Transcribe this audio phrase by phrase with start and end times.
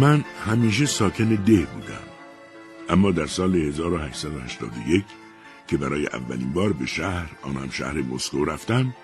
[0.00, 2.02] من همیشه ساکن ده بودم
[2.88, 5.04] اما در سال 1881
[5.68, 8.94] که برای اولین بار به شهر آنم شهر مسکو رفتم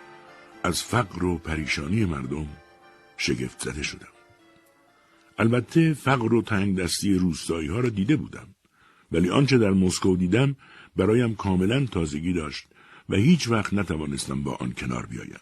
[0.62, 2.46] از فقر و پریشانی مردم
[3.16, 4.09] شگفت زده شدم
[5.38, 8.55] البته فقر و تنگ دستی روستایی ها را دیده بودم
[9.12, 10.57] ولی آنچه در مسکو دیدم
[10.96, 12.66] برایم کاملا تازگی داشت
[13.09, 15.41] و هیچ وقت نتوانستم با آن کنار بیایم.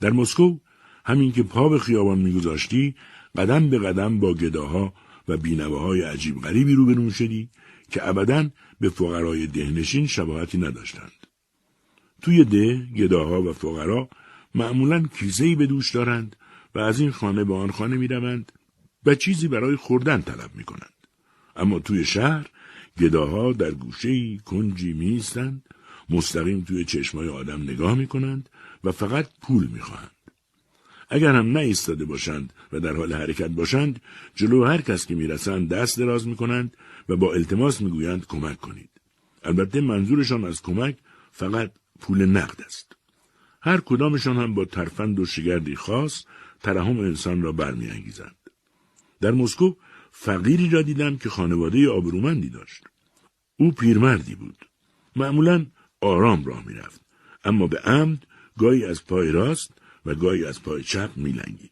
[0.00, 0.58] در مسکو
[1.04, 2.94] همین که پا به خیابان میگذاشتی
[3.36, 4.94] قدم به قدم با گداها
[5.28, 7.48] و بینواهای عجیب غریبی روبرو شدی
[7.90, 8.50] که ابدا
[8.80, 11.26] به فقرای دهنشین شباهتی نداشتند.
[12.22, 14.08] توی ده گداها و فقرا
[14.54, 16.36] معمولا کیسهای به دوش دارند
[16.74, 18.52] و از این خانه به آن خانه می روند
[19.06, 21.06] و چیزی برای خوردن طلب می کنند.
[21.56, 22.50] اما توی شهر
[23.00, 25.62] گداها در گوشه کنجی میستند
[26.08, 28.48] مستقیم توی چشمای آدم نگاه می کنند
[28.84, 30.10] و فقط پول می خواهند.
[31.14, 34.00] اگر هم ایستاده باشند و در حال حرکت باشند
[34.34, 36.76] جلو هر کس که می‌رسند دست دراز می کنند
[37.08, 38.90] و با التماس می‌گویند کمک کنید.
[39.42, 40.96] البته منظورشان از کمک
[41.32, 41.70] فقط
[42.00, 42.96] پول نقد است.
[43.62, 46.24] هر کدامشان هم با ترفند و شگردی خاص
[46.62, 48.36] ترحم انسان را برمیانگیزند.
[49.20, 49.74] در مسکو
[50.10, 52.84] فقیری را دیدم که خانواده آبرومندی داشت.
[53.56, 54.56] او پیرمردی بود.
[55.16, 55.66] معمولا
[56.00, 57.00] آرام راه می‌رفت.
[57.44, 58.26] اما به عمد
[58.58, 61.70] گاهی از پای راست و گاهی از پای چپ میلنگید.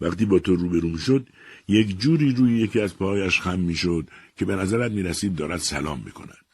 [0.00, 1.28] وقتی با تو روبرو شد
[1.68, 6.44] یک جوری روی یکی از پایش خم می‌شد که به نظرت می‌رسید دارد سلام می‌کند.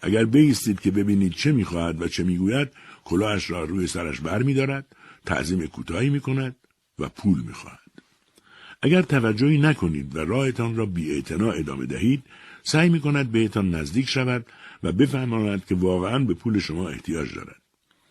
[0.00, 2.68] اگر بیستید که ببینید چه می‌خواهد و چه می‌گوید
[3.04, 4.86] کلاهش را روی سرش بر میدارد
[5.26, 6.56] تعظیم کوتاهی می‌کند
[6.98, 7.78] و پول می‌خواهد
[8.82, 12.22] اگر توجهی نکنید و راهتان را بی ادامه دهید
[12.62, 14.46] سعی می کند بهتان نزدیک شود
[14.82, 17.62] و بفهماند که واقعا به پول شما احتیاج دارد.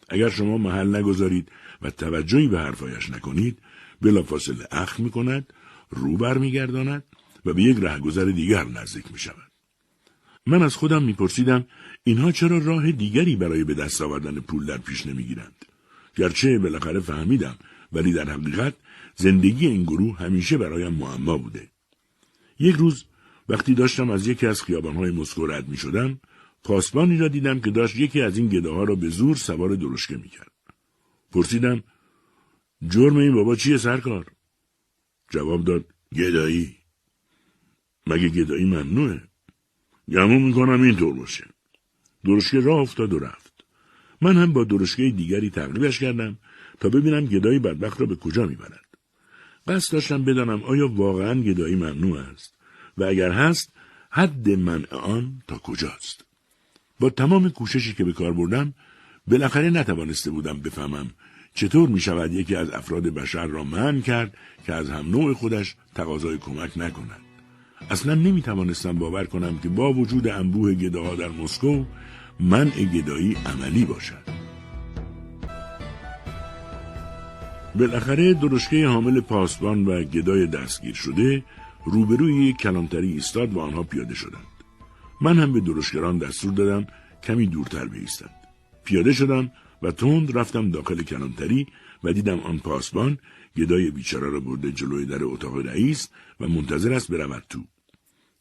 [0.10, 3.60] اگر شما محل نگذارید و توجهی به حرفایش نکنید
[4.02, 5.54] بلافاصله اخ می کند
[5.90, 7.04] رو برمیگرداند
[7.46, 9.52] و به یک رهگذر دیگر نزدیک می شود.
[10.46, 11.66] من از خودم میپرسیدم
[12.04, 15.66] اینها چرا راه دیگری برای به دست آوردن پول در پیش نمی‌گیرند
[16.16, 17.56] گرچه بالاخره فهمیدم
[17.94, 18.74] ولی در حقیقت
[19.16, 21.68] زندگی این گروه همیشه برایم معما بوده
[22.60, 23.06] یک روز
[23.50, 26.20] وقتی داشتم از یکی از خیابانهای مسکو رد می شدم
[26.64, 30.18] پاسبانی را دیدم که داشت یکی از این گده ها را به زور سوار درشکه
[30.18, 30.57] می کرد.
[31.32, 31.84] پرسیدم
[32.88, 34.26] جرم این بابا چیه سرکار؟
[35.30, 36.76] جواب داد گدایی
[38.08, 39.22] مگه گدایی ممنوعه؟
[40.12, 41.46] گمون می‌کنم اینطور باشه.
[42.26, 43.54] درشکه راه افتاد و رفت.
[44.22, 46.38] من هم با درشکه دیگری تقریبش کردم
[46.80, 48.88] تا ببینم گدایی بدبخت را به کجا می‌برد.
[49.68, 52.56] قصد داشتم بدانم آیا واقعا گدایی ممنوع است
[52.98, 53.74] و اگر هست
[54.10, 56.26] حد منع آن تا کجاست.
[57.00, 58.74] با تمام کوششی که به کار بردم
[59.28, 61.08] بالاخره نتوانسته بودم بفهمم
[61.54, 65.76] چطور می شود یکی از افراد بشر را من کرد که از هم نوع خودش
[65.96, 67.22] تقاضای کمک نکند.
[67.90, 71.84] اصلا نمی توانستم باور کنم که با وجود انبوه گداها در مسکو
[72.40, 74.38] منع گدایی عملی باشد.
[77.76, 81.44] بالاخره درشکه حامل پاسبان و گدای دستگیر شده
[81.86, 84.48] روبروی یک کلانتری ایستاد و آنها پیاده شدند.
[85.22, 86.88] من هم به درشگران دستور دادم
[87.24, 88.37] کمی دورتر بایستند.
[88.88, 91.68] پیاده شدم و تند رفتم داخل کلانتری
[92.04, 93.18] و دیدم آن پاسبان
[93.58, 96.10] گدای بیچاره را برده جلوی در اتاق رئیس
[96.40, 97.64] و منتظر است برود تو.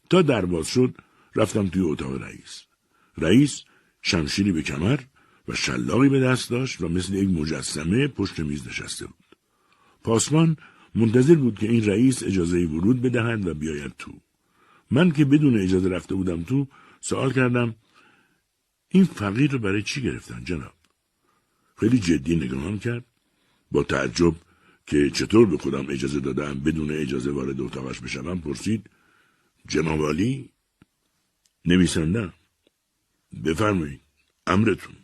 [0.09, 0.97] تا در باز شد
[1.35, 2.63] رفتم توی اتاق رئیس.
[3.17, 3.63] رئیس
[4.01, 4.99] شمشیری به کمر
[5.47, 9.35] و شلاقی به دست داشت و مثل یک مجسمه پشت میز نشسته بود.
[10.03, 10.57] پاسمان
[10.95, 14.11] منتظر بود که این رئیس اجازه ورود بدهد و بیاید تو.
[14.91, 16.67] من که بدون اجازه رفته بودم تو
[17.01, 17.75] سوال کردم
[18.89, 20.73] این فقیر رو برای چی گرفتن جناب؟
[21.75, 23.05] خیلی جدی نگاهم کرد.
[23.71, 24.35] با تعجب
[24.85, 28.89] که چطور به خودم اجازه دادم بدون اجازه وارد اتاقش بشوم پرسید
[29.67, 30.49] جناب عالی؟
[31.65, 32.33] نویسندم
[33.43, 34.01] بفرمایید
[34.47, 34.95] امرتون.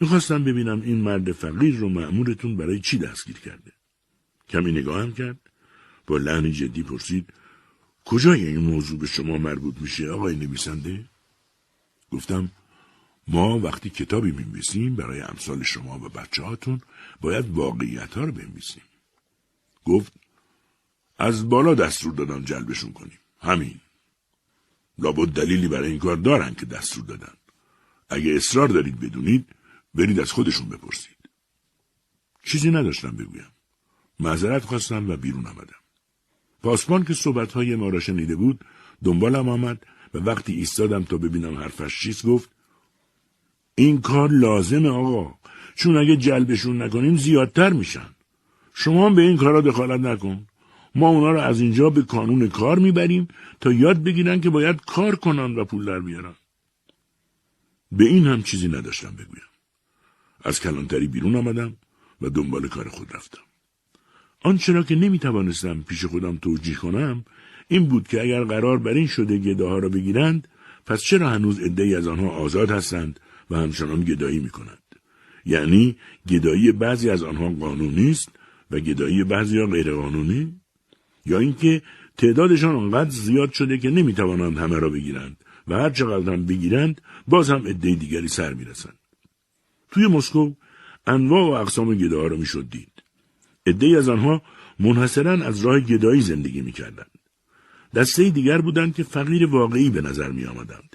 [0.00, 3.72] می‌خواستم ببینم این مرد فقیر رو معمورتون برای چی دستگیر کرده؟
[4.48, 5.38] کمی نگاهم کرد.
[6.06, 7.32] با لحن جدی پرسید
[8.04, 11.04] کجای این موضوع به شما مربوط میشه آقای نویسنده؟
[12.10, 12.50] گفتم
[13.30, 16.80] ما وقتی کتابی می‌نویسیم برای امثال شما و بچه هاتون
[17.20, 18.82] باید واقعیت ها رو بنویسیم.
[19.84, 20.12] گفت
[21.18, 23.18] از بالا دستور دادن جلبشون کنیم.
[23.38, 23.80] همین.
[24.98, 27.32] لابد دلیلی برای این کار دارن که دستور دادن.
[28.08, 29.46] اگه اصرار دارید بدونید
[29.94, 31.16] برید از خودشون بپرسید.
[32.42, 33.50] چیزی نداشتم بگویم.
[34.20, 35.80] معذرت خواستم و بیرون آمدم.
[36.62, 38.64] پاسبان که صحبتهای ما را شنیده بود
[39.04, 42.50] دنبالم آمد و وقتی ایستادم تا ببینم حرفش چیست گفت
[43.80, 45.34] این کار لازمه آقا
[45.74, 48.08] چون اگه جلبشون نکنیم زیادتر میشن
[48.74, 50.46] شما هم به این کارا دخالت نکن
[50.94, 53.28] ما اونا رو از اینجا به کانون کار می‌بریم
[53.60, 56.34] تا یاد بگیرن که باید کار کنن و پول در بیارن.
[57.92, 59.50] به این هم چیزی نداشتم بگویم.
[60.44, 61.76] از کلانتری بیرون آمدم
[62.20, 63.42] و دنبال کار خود رفتم.
[64.42, 67.24] آنچه که نمی توانستم پیش خودم توجیه کنم
[67.68, 70.48] این بود که اگر قرار بر این شده گداها را بگیرند
[70.86, 74.82] پس چرا هنوز عدهای از آنها آزاد هستند و همچنان گدایی می کنند؟
[75.44, 75.96] یعنی
[76.28, 78.28] گدایی بعضی از آنها قانونی است
[78.70, 80.60] و گدایی بعضی ها غیر قانونی؟
[81.26, 81.82] یا اینکه
[82.16, 85.36] تعدادشان آنقدر زیاد شده که نمی توانند همه را بگیرند
[85.68, 88.98] و هر چقدر هم بگیرند باز هم عده دیگری سر می‌رسند.
[89.90, 90.52] توی مسکو
[91.06, 93.02] انواع و اقسام گداها را می‌شد دید.
[93.66, 94.42] عدهای از آنها
[94.80, 97.10] منحصرا از راه گدایی زندگی می‌کردند.
[97.94, 100.89] دسته دیگر بودند که فقیر واقعی به نظر می آمدند.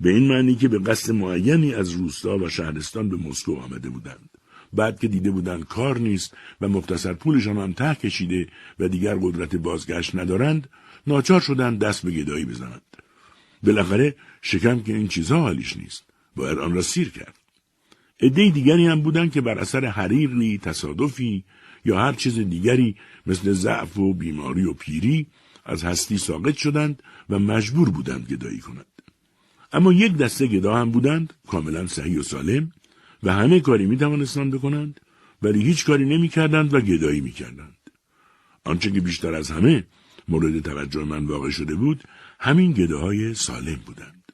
[0.00, 4.30] به این معنی که به قصد معینی از روستا و شهرستان به مسکو آمده بودند.
[4.72, 8.48] بعد که دیده بودند کار نیست و مختصر پولشان هم ته کشیده
[8.78, 10.68] و دیگر قدرت بازگشت ندارند
[11.06, 12.82] ناچار شدند دست به گدایی بزنند.
[13.62, 16.04] بالاخره شکم که این چیزها حالیش نیست.
[16.36, 17.34] باید آن را سیر کرد.
[18.20, 21.44] عده دیگری هم بودند که بر اثر حریقی تصادفی
[21.84, 22.96] یا هر چیز دیگری
[23.26, 25.26] مثل ضعف و بیماری و پیری
[25.64, 28.95] از هستی ساقط شدند و مجبور بودند گدایی کنند.
[29.72, 32.72] اما یک دسته گدا هم بودند کاملا صحیح و سالم
[33.22, 35.00] و همه کاری می توانستند بکنند
[35.42, 37.76] ولی هیچ کاری نمی کردند و گدایی می کردند.
[38.64, 39.84] آنچه که بیشتر از همه
[40.28, 42.04] مورد توجه من واقع شده بود
[42.40, 44.32] همین گداهای سالم بودند.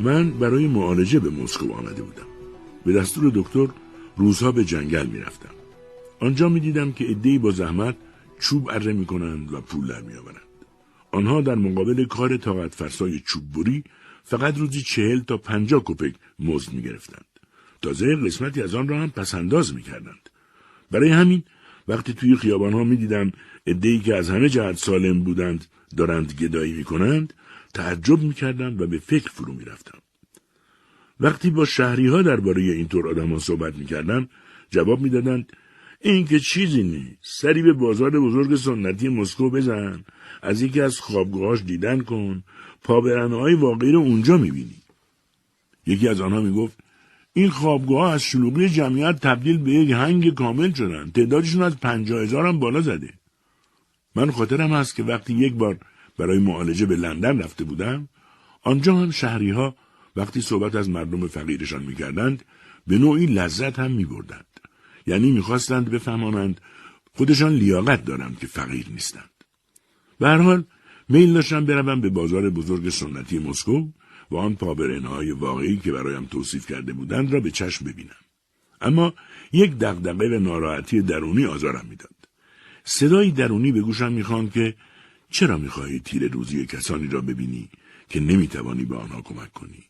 [0.00, 2.26] من برای معالجه به مسکو آمده بودم.
[2.84, 3.68] به دستور دکتر
[4.16, 5.54] روزها به جنگل می رفتم.
[6.20, 7.96] آنجا می دیدم که ادهی با زحمت
[8.40, 10.51] چوب اره می کنند و پول در می آورند.
[11.12, 13.84] آنها در مقابل کار طاقت فرسای چوب بری
[14.24, 17.24] فقط روزی چهل تا پنجاه کپک مزد می گرفتند.
[17.82, 20.30] تازه قسمتی از آن را هم پسنداز می کردند.
[20.90, 21.42] برای همین
[21.88, 23.32] وقتی توی خیابان ها می دیدم
[23.66, 25.66] ادهی که از همه جهت سالم بودند
[25.96, 27.34] دارند گدایی می کنند
[27.74, 29.98] تعجب می کردند و به فکر فرو می رفتم.
[31.20, 34.28] وقتی با شهری ها درباره اینطور آدم ها صحبت می کردم
[34.70, 35.52] جواب می دادند
[36.02, 40.04] این که چیزی نیست سری به بازار بزرگ سنتی مسکو بزن
[40.42, 42.42] از یکی از خوابگاهاش دیدن کن
[42.84, 44.74] پابرنه های واقعی رو اونجا می‌بینی.
[45.86, 46.78] یکی از آنها می‌گفت
[47.32, 51.10] این خوابگاه از شلوغی جمعیت تبدیل به یک هنگ کامل شدن.
[51.10, 53.10] تعدادشون از پنجاه هزار هم بالا زده.
[54.16, 55.78] من خاطرم هست که وقتی یک بار
[56.18, 58.08] برای معالجه به لندن رفته بودم
[58.62, 59.74] آنجا هم شهری ها
[60.16, 62.44] وقتی صحبت از مردم فقیرشان می‌کردند
[62.86, 64.51] به نوعی لذت هم میبردند.
[65.06, 66.60] یعنی می‌خواستند بفهمانند
[67.14, 69.30] خودشان لیاقت دارند که فقیر نیستند.
[70.18, 70.64] به حال
[71.08, 73.88] میل داشتم بروم به بازار بزرگ سنتی مسکو
[74.30, 78.22] و آن پابرنهای واقعی که برایم توصیف کرده بودند را به چشم ببینم.
[78.80, 79.14] اما
[79.52, 82.14] یک دغدغه و ناراحتی درونی آزارم می‌داد.
[82.84, 84.74] صدایی درونی به گوشم می‌خواند که
[85.30, 87.68] چرا می‌خواهی تیر روزی کسانی را ببینی
[88.08, 89.84] که نمی‌توانی به آنها کمک کنی؟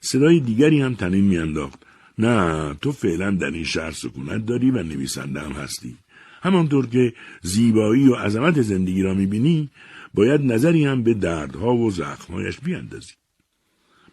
[0.00, 1.86] صدای دیگری هم تنین میانداخت
[2.18, 5.96] نه تو فعلا در این شهر سکونت داری و نویسنده هم هستی
[6.42, 7.12] همانطور که
[7.42, 9.70] زیبایی و عظمت زندگی را می‌بینی
[10.14, 13.12] باید نظری هم به دردها و زخمهایش بیاندازی.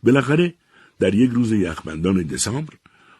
[0.03, 0.53] بالاخره
[0.99, 2.73] در یک روز یخبندان دسامبر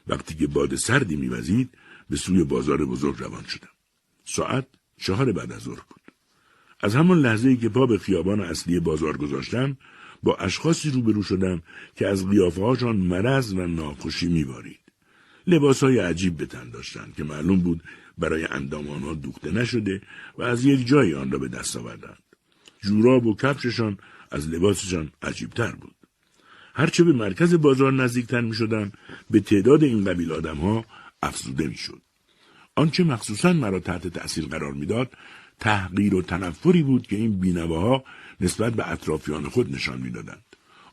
[0.07, 1.69] وقتی که باد سردی میوزید
[2.09, 3.67] به سوی بازار بزرگ روان شدم.
[4.25, 4.67] ساعت
[4.97, 6.01] چهار بعد از ظهر بود.
[6.79, 9.77] از همان لحظه ای که پا به خیابان اصلی بازار گذاشتم
[10.25, 11.61] با اشخاصی روبرو شدم
[11.95, 12.25] که از
[12.57, 14.79] هاشان مرض و ناخوشی میبارید.
[15.47, 17.83] لباس های عجیب به تن داشتند که معلوم بود
[18.17, 20.01] برای اندام آنها دوخته نشده
[20.37, 22.23] و از یک جای آن را به دست آوردند.
[22.81, 23.97] جوراب و کفششان
[24.31, 25.95] از لباسشان عجیبتر بود.
[26.73, 28.91] هرچه به مرکز بازار نزدیکتر می شدن
[29.29, 30.85] به تعداد این قبیل آدم ها
[31.21, 32.01] افزوده می شد.
[32.75, 35.11] آنچه مخصوصا مرا تحت تأثیر قرار می‌داد
[35.59, 38.03] تحقیر و تنفری بود که این بینواها
[38.41, 40.45] نسبت به اطرافیان خود نشان می‌دادند.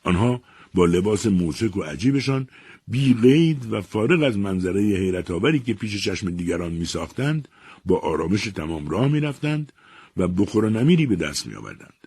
[0.05, 0.43] آنها
[0.75, 2.49] با لباس موسک و عجیبشان
[2.89, 7.49] بی قید و فارغ از منظره حیرت آوری که پیش چشم دیگران می ساختند
[7.85, 9.73] با آرامش تمام راه می رفتند
[10.17, 12.07] و بخور و نمیری به دست می آوردند.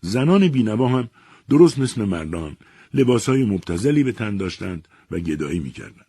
[0.00, 1.08] زنان بینوا هم
[1.48, 2.56] درست مثل مردان
[2.94, 6.06] لباسهای مبتزلی به تن داشتند و گدایی می کردند.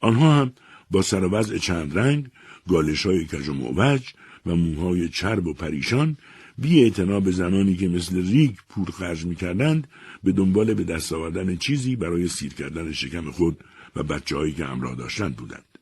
[0.00, 0.52] آنها هم
[0.90, 2.30] با سر چند رنگ،
[2.68, 4.02] گالش های کج و معوج
[4.46, 6.16] و موهای چرب و پریشان
[6.58, 6.90] بی
[7.24, 9.86] به زنانی که مثل ریگ پور خرج می کردند
[10.22, 13.64] به دنبال به دست آوردن چیزی برای سیر کردن شکم خود
[13.96, 15.78] و بچه هایی که همراه داشتند بودند.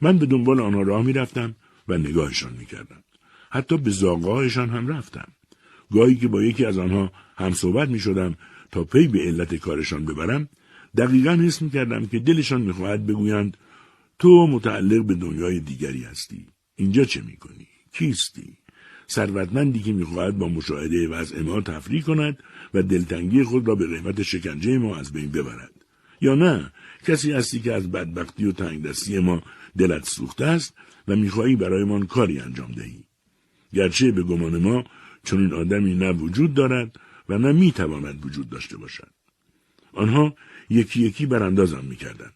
[0.00, 1.54] من به دنبال آنها راه می رفتم
[1.88, 3.04] و نگاهشان می کردم.
[3.50, 5.28] حتی به زاغهایشان هم رفتم.
[5.92, 8.34] گاهی که با یکی از آنها هم صحبت می شدم
[8.70, 10.48] تا پی به علت کارشان ببرم
[10.96, 13.56] دقیقا حس می کردم که دلشان می خواهد بگویند
[14.18, 16.46] تو متعلق به دنیای دیگری هستی.
[16.76, 18.58] اینجا چه می‌کنی؟ کیستی؟
[19.10, 22.38] ثروتمندی که می‌خواهد با مشاهده وضع ما تفریح کند
[22.74, 25.72] و دلتنگی خود را به قیمت شکنجه ما از بین ببرد.
[26.20, 26.72] یا نه؟
[27.06, 29.42] کسی هستی که از بدبختی و تنگدستی ما
[29.78, 30.74] دلت سوخته است
[31.08, 33.04] و می‌خواهی برایمان کاری انجام دهی.
[33.72, 34.84] گرچه به گمان ما
[35.24, 36.96] چون این آدمی نه وجود دارد
[37.28, 39.10] و نه می‌تواند وجود داشته باشد.
[39.92, 40.34] آنها
[40.70, 42.34] یکی یکی براندازم می‌کردند.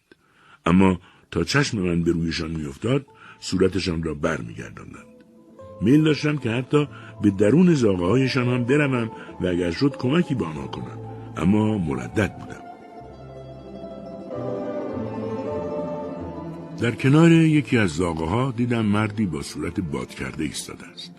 [0.65, 1.01] اما
[1.31, 3.05] تا چشم من به رویشان میافتاد
[3.39, 5.12] صورتشان را بر میگرداندند
[5.83, 6.87] میل داشتم که حتی
[7.21, 9.11] به درون زاغه هایشان هم بروم
[9.41, 10.97] و اگر شد کمکی به آنها کنم
[11.37, 12.63] اما مردد بودم.
[16.81, 21.11] در کنار یکی از زاغه ها دیدم مردی با صورت باد کرده ایستاده است.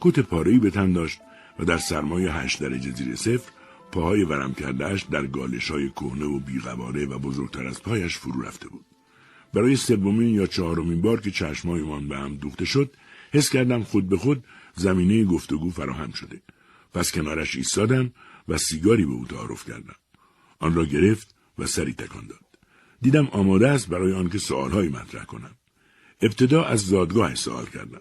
[0.00, 1.20] کت پارهی به تن داشت
[1.58, 3.50] و در سرمای هشت درجه زیر صفر
[3.92, 8.68] پاهای ورم کردهش در گالش های کهنه و بیغواره و بزرگتر از پایش فرو رفته
[8.68, 8.84] بود.
[9.54, 12.96] برای سومین یا چهارمین بار که چشمایمان به هم دوخته شد
[13.32, 14.44] حس کردم خود به خود
[14.74, 16.42] زمینه گفتگو فراهم شده.
[16.94, 18.12] پس کنارش ایستادم
[18.48, 19.94] و سیگاری به او تعارف کردم.
[20.58, 22.40] آن را گرفت و سری تکان داد.
[23.00, 25.54] دیدم آماده است برای آنکه سوالهایی مطرح کنم.
[26.20, 28.00] ابتدا از زادگاه سوال کردم.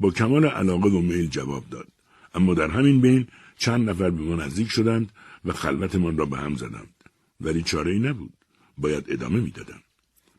[0.00, 1.88] با کمال علاقه و میل جواب داد.
[2.34, 3.26] اما در همین بین
[3.58, 5.12] چند نفر به ما نزدیک شدند
[5.44, 6.94] و خلوتمان را به هم زدند.
[7.40, 8.32] ولی چاره ای نبود.
[8.78, 9.80] باید ادامه می‌دادم.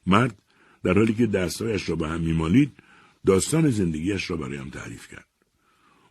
[0.08, 0.40] مرد
[0.84, 2.72] در حالی که دستهایش را به هم میمالید
[3.26, 5.28] داستان زندگیش را برایم تعریف کرد.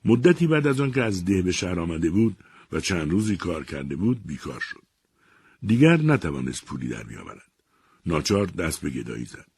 [0.05, 2.37] مدتی بعد از آنکه از ده به شهر آمده بود
[2.73, 4.83] و چند روزی کار کرده بود بیکار شد.
[5.67, 7.51] دیگر نتوانست پولی در بیاورد.
[8.07, 9.55] ناچار دست به گدایی زد.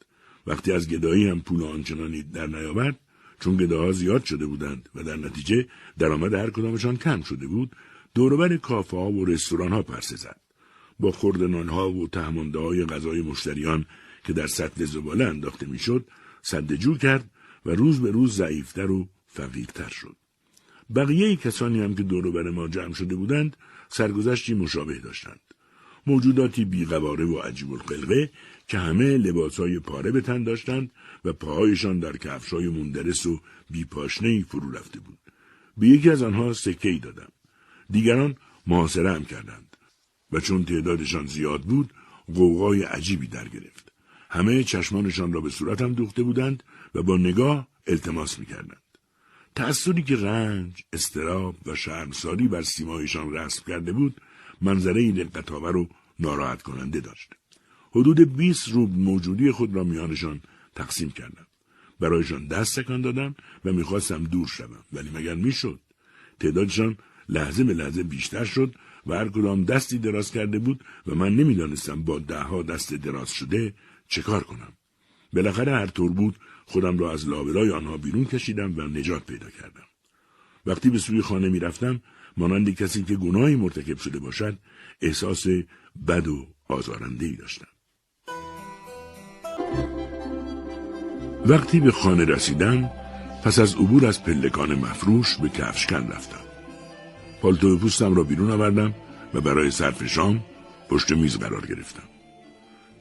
[0.47, 2.99] وقتی از گدایی هم پول آنچنانی در نیاورد
[3.39, 7.75] چون گداها زیاد شده بودند و در نتیجه درآمد هر کدامشان کم شده بود
[8.13, 10.39] دوروبر کافه ها و رستوران ها پرسه زد
[10.99, 13.85] با خوردنان ها و تهمانده های غذای مشتریان
[14.23, 16.05] که در سطل زباله انداخته می‌شد
[16.79, 17.31] جو کرد
[17.67, 20.15] و روز به روز ضعیفتر و فقیرتر شد
[20.95, 23.57] بقیه کسانی هم که دوروبر ما جمع شده بودند
[23.89, 25.39] سرگذشتی مشابه داشتند
[26.07, 28.31] موجوداتی بیقواره و عجیب القلقه
[28.67, 30.91] که همه لباسهای پاره به تن داشتند
[31.25, 35.17] و پاهایشان در کفشای مندرس و بیپاشنهای فرو رفته بود.
[35.77, 37.31] به یکی از آنها سکه دادم.
[37.89, 38.35] دیگران
[38.67, 39.77] محاصره هم کردند
[40.31, 41.93] و چون تعدادشان زیاد بود
[42.35, 43.91] قوقای عجیبی در گرفت.
[44.29, 46.63] همه چشمانشان را به صورتم دوخته بودند
[46.97, 48.81] و با نگاه التماس می‌کردند.
[49.55, 54.21] تأثیری که رنج، استراب و شرمساری بر سیمایشان رسم کرده بود
[54.61, 55.89] منظره دقتآور و
[56.19, 57.33] ناراحت کننده داشت.
[57.91, 60.41] حدود 20 روب موجودی خود را میانشان
[60.75, 61.47] تقسیم کردم.
[61.99, 63.35] برایشان دست تکان دادم
[63.65, 65.79] و می‌خواستم دور شوم ولی مگر می‌شد
[66.39, 66.97] تعدادشان
[67.29, 68.75] لحظه به لحظه بیشتر شد
[69.07, 73.73] و هر کدام دستی دراز کرده بود و من نمی‌دانستم با دهها دست دراز شده
[74.07, 74.73] چه کار کنم.
[75.33, 76.35] بالاخره هر طور بود
[76.67, 79.87] خودم را از لابلای آنها بیرون کشیدم و نجات پیدا کردم.
[80.65, 82.01] وقتی به سوی خانه می‌رفتم
[82.37, 84.57] مانند کسی که گناهی مرتکب شده باشد
[85.01, 85.47] احساس
[86.07, 87.67] بد و آزارنده ای داشتم.
[91.45, 92.89] وقتی به خانه رسیدم
[93.43, 96.43] پس از عبور از پلکان مفروش به کفشکن رفتم.
[97.41, 98.93] پالتو پوستم را بیرون آوردم
[99.33, 100.43] و برای صرف شام
[100.89, 102.16] پشت میز قرار گرفتم.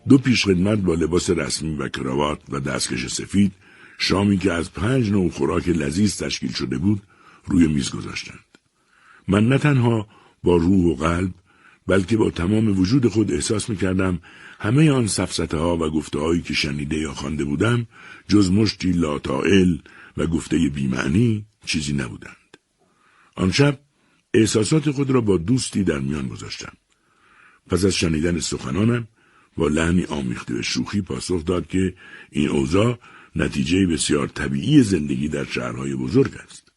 [0.08, 3.52] دو پیشخدمت با لباس رسمی و کراوات و دستکش سفید
[3.98, 7.02] شامی که از پنج نوع خوراک لذیذ تشکیل شده بود
[7.44, 8.58] روی میز گذاشتند.
[9.28, 10.08] من نه تنها
[10.42, 11.34] با روح و قلب
[11.86, 14.20] بلکه با تمام وجود خود احساس می کردم
[14.58, 17.86] همه آن سفسته ها و گفته هایی که شنیده یا خوانده بودم
[18.28, 19.76] جز مشتی لاتائل
[20.16, 22.56] و گفته بیمعنی چیزی نبودند.
[23.36, 23.80] آن شب
[24.34, 26.72] احساسات خود را با دوستی در میان گذاشتم.
[27.66, 29.08] پس از شنیدن سخنانم
[29.56, 31.94] با لحنی آمیخته به شوخی پاسخ داد که
[32.30, 32.98] این اوضاع
[33.36, 36.68] نتیجه بسیار طبیعی زندگی در شهرهای بزرگ است.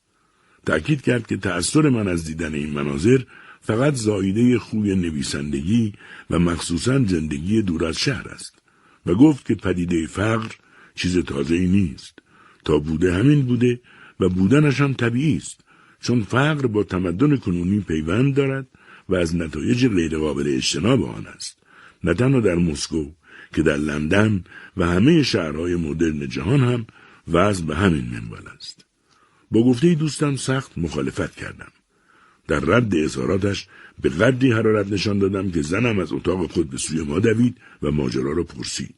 [0.65, 3.21] تأکید کرد که تأثیر من از دیدن این مناظر
[3.62, 5.93] فقط زایده خوی نویسندگی
[6.29, 8.62] و مخصوصا زندگی دور از شهر است
[9.05, 10.51] و گفت که پدیده فقر
[10.95, 12.19] چیز تازه ای نیست
[12.65, 13.81] تا بوده همین بوده
[14.19, 15.62] و بودنش هم طبیعی است
[16.01, 18.67] چون فقر با تمدن کنونی پیوند دارد
[19.09, 21.58] و از نتایج غیرقابل اجتناب آن است
[22.03, 23.06] نه تنها در مسکو
[23.53, 24.44] که در لندن
[24.77, 26.88] و همه شهرهای مدرن جهان هم
[27.27, 28.86] وضع به همین منوال است
[29.51, 31.72] با گفته دوستم سخت مخالفت کردم
[32.48, 33.68] در رد اظهاراتش
[34.01, 37.91] به قدری حرارت نشان دادم که زنم از اتاق خود به سوی ما دوید و
[37.91, 38.96] ماجرا را پرسید.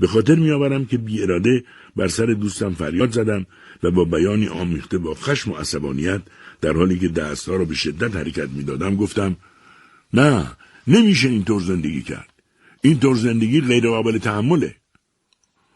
[0.00, 1.64] به خاطر میآورم که بی اراده
[1.96, 3.46] بر سر دوستم فریاد زدم
[3.82, 6.20] و با بیانی آمیخته با خشم و عصبانیت
[6.60, 9.36] در حالی که دستها را به شدت حرکت می‌دادم گفتم
[10.14, 10.46] نه
[10.90, 12.42] نمیشه اینطور زندگی کرد
[12.82, 14.76] این طور زندگی غیر قابل تحمله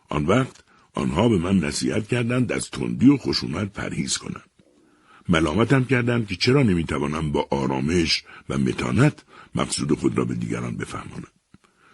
[0.09, 4.43] آن وقت آنها به من نصیحت کردند از تندی و خشونت پرهیز کنم.
[5.29, 11.33] ملامتم کردند که چرا نمی‌توانم با آرامش و متانت مقصود خود را به دیگران بفهمانم.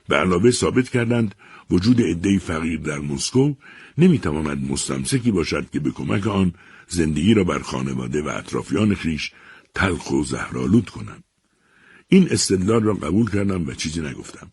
[0.08, 1.34] به علاوه ثابت کردند
[1.70, 3.54] وجود عدهای فقیر در مسکو
[3.98, 6.54] نمی‌تواند مستمسکی باشد که به کمک آن
[6.88, 9.32] زندگی را بر خانواده و اطرافیان خیش
[9.74, 11.24] تلخ و زهرالود کنم.
[12.12, 14.52] این استدلال را قبول کردم و چیزی نگفتم.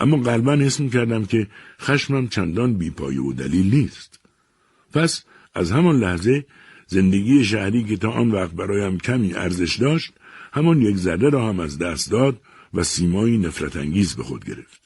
[0.00, 1.46] اما قلبا حس کردم که
[1.80, 4.20] خشمم چندان بیپایه و دلیل نیست.
[4.92, 5.24] پس
[5.54, 6.46] از همان لحظه
[6.86, 10.12] زندگی شهری که تا آن وقت برایم کمی ارزش داشت
[10.52, 12.40] همان یک ذره را هم از دست داد
[12.74, 14.80] و سیمایی نفرت انگیز به خود گرفت.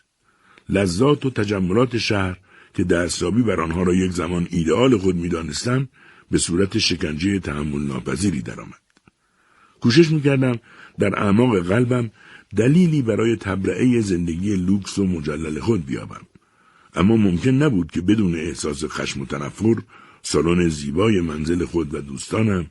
[0.69, 2.37] لذات و تجملات شهر
[2.75, 5.89] که دستابی بر آنها را یک زمان ایدئال خود می‌دانستم
[6.31, 8.81] به صورت شکنجه تحمل ناپذیری درآمد.
[9.81, 10.59] کوشش می‌کردم
[10.99, 12.11] در اعماق قلبم
[12.57, 16.27] دلیلی برای تبرعه زندگی لوکس و مجلل خود بیابم.
[16.95, 19.75] اما ممکن نبود که بدون احساس خشم و تنفر
[20.23, 22.67] سالن زیبای منزل خود و دوستانم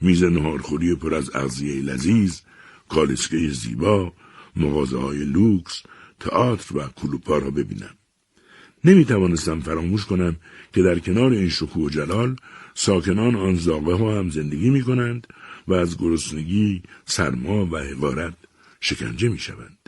[0.00, 2.40] میز نهارخوری پر از اغذیه لذیذ
[2.88, 4.12] کالسکه زیبا
[4.56, 5.82] مغازه های لوکس
[6.20, 7.94] تئاتر و کلوپا را ببینم
[8.84, 10.36] نمی توانستم فراموش کنم
[10.72, 12.36] که در کنار این شکوه و جلال
[12.74, 15.26] ساکنان آن زاغه ها هم زندگی می کنند
[15.68, 18.34] و از گرسنگی، سرما و حقارت
[18.80, 19.78] شکنجه می شوند.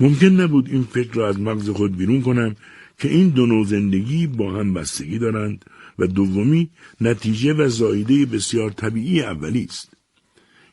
[0.00, 2.56] ممکن نبود این فکر را از مغز خود بیرون کنم
[2.98, 5.64] که این دو نوع زندگی با هم بستگی دارند
[5.98, 6.70] و دومی
[7.00, 9.94] نتیجه و زایده بسیار طبیعی اولی است.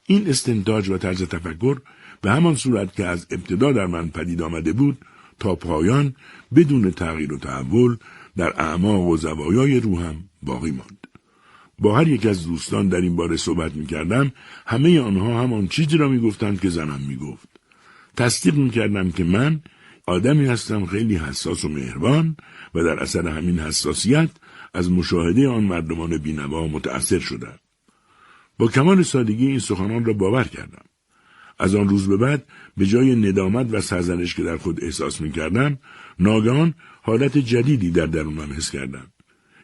[0.08, 1.82] این استنتاج و طرز تفکر
[2.22, 4.98] به همان صورت که از ابتدا در من پدید آمده بود
[5.40, 6.16] تا پایان
[6.56, 7.98] بدون تغییر و تحول
[8.38, 11.01] در اعماق و زوایای روحم باقی ماند.
[11.82, 14.32] با هر یک از دوستان در این باره صحبت می کردم
[14.66, 17.50] همه آنها همان چیزی را می گفتند که زنم می گفت.
[18.18, 19.62] تصدیق می کردم که من
[20.08, 22.38] آدمی هستم خیلی حساس و مهربان
[22.76, 24.30] و در اثر همین حساسیت
[24.74, 27.60] از مشاهده آن مردمان بینوا متأثر شدم.
[28.58, 30.84] با کمال سادگی این سخنان را باور کردم.
[31.60, 32.46] از آن روز به بعد
[32.78, 35.78] به جای ندامت و سرزنش که در خود احساس می کردم
[36.20, 39.08] ناگهان حالت جدیدی در درونم حس کردم.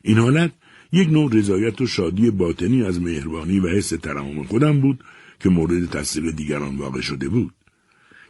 [0.02, 0.52] این حالت
[0.92, 5.04] یک نوع رضایت و شادی باطنی از مهربانی و حس ترحم خودم بود
[5.40, 7.54] که مورد تصدیق دیگران واقع شده بود.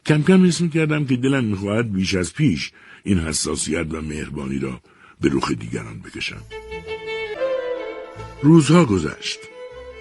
[0.05, 2.71] کم کم حس کردم که دلم می‌خواهد بیش از پیش
[3.03, 4.81] این حساسیت و مهربانی را
[5.21, 6.41] به رخ دیگران بکشم.
[8.43, 9.39] روزها گذشت.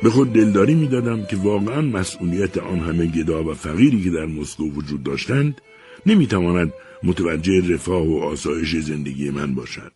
[0.03, 4.71] به خود دلداری می‌دادم که واقعا مسئولیت آن همه گدا و فقیری که در مسکو
[4.71, 5.61] وجود داشتند
[6.07, 9.93] نمی‌تواند متوجه رفاه و آسایش زندگی من باشد.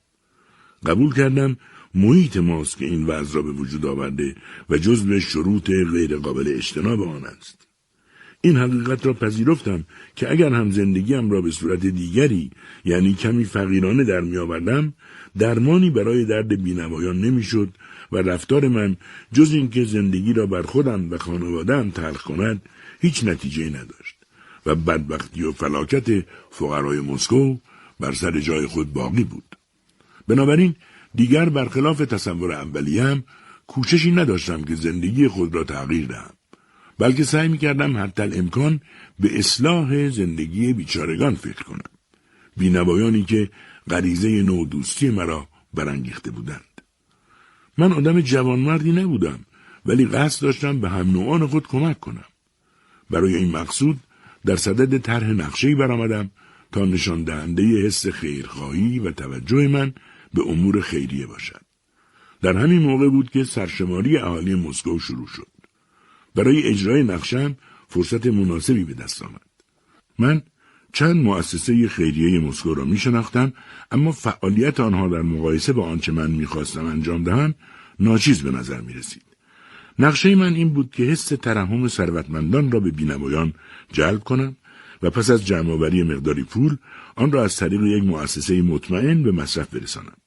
[0.86, 1.56] قبول کردم
[1.94, 4.34] محیط ماست که این وضع را به وجود آورده
[4.70, 7.66] و جزو شروط غیرقابل اجتناب آن است.
[8.40, 9.84] این حقیقت را پذیرفتم
[10.16, 12.50] که اگر هم زندگیم را به صورت دیگری
[12.84, 14.94] یعنی کمی فقیرانه در می آوردم
[15.38, 17.68] درمانی برای درد بینوایان نمی‌شد
[18.12, 18.96] و رفتار من
[19.32, 22.62] جز اینکه زندگی را بر خودم و خانوادهام تلخ کند
[23.00, 24.16] هیچ نتیجه نداشت
[24.66, 27.56] و بدبختی و فلاکت فقرای مسکو
[28.00, 29.56] بر سر جای خود باقی بود.
[30.28, 30.74] بنابراین
[31.14, 33.24] دیگر برخلاف تصور اولیم
[33.66, 36.34] کوششی نداشتم که زندگی خود را تغییر دهم.
[36.98, 38.80] بلکه سعی می کردم حتی امکان
[39.18, 41.90] به اصلاح زندگی بیچارگان فکر کنم.
[42.56, 43.50] بینوایانی که
[43.90, 46.80] غریزه نو دوستی مرا برانگیخته بودند.
[47.78, 49.38] من آدم جوانمردی نبودم
[49.86, 52.24] ولی قصد داشتم به هم نوعان خود کمک کنم.
[53.10, 54.00] برای این مقصود
[54.46, 56.30] در صدد طرح نقشه‌ای برآمدم
[56.72, 59.92] تا نشان دهنده حس خیرخواهی و توجه من
[60.34, 61.60] به امور خیریه باشد.
[62.42, 65.46] در همین موقع بود که سرشماری اهالی مسکو شروع شد.
[66.34, 67.56] برای اجرای نقشم
[67.88, 69.50] فرصت مناسبی به دست آمد.
[70.18, 70.42] من
[70.92, 73.52] چند مؤسسه خیریه مسکو را می شناختم
[73.90, 77.54] اما فعالیت آنها در مقایسه با آنچه من می‌خواستم انجام دهم
[78.00, 79.22] ناچیز به نظر می رسید.
[79.98, 83.54] نقشه من این بود که حس ترحم ثروتمندان را به بینوایان
[83.92, 84.56] جلب کنم
[85.02, 86.76] و پس از جمعآوری مقداری پول
[87.16, 90.19] آن را از طریق یک مؤسسه مطمئن به مصرف برسانم.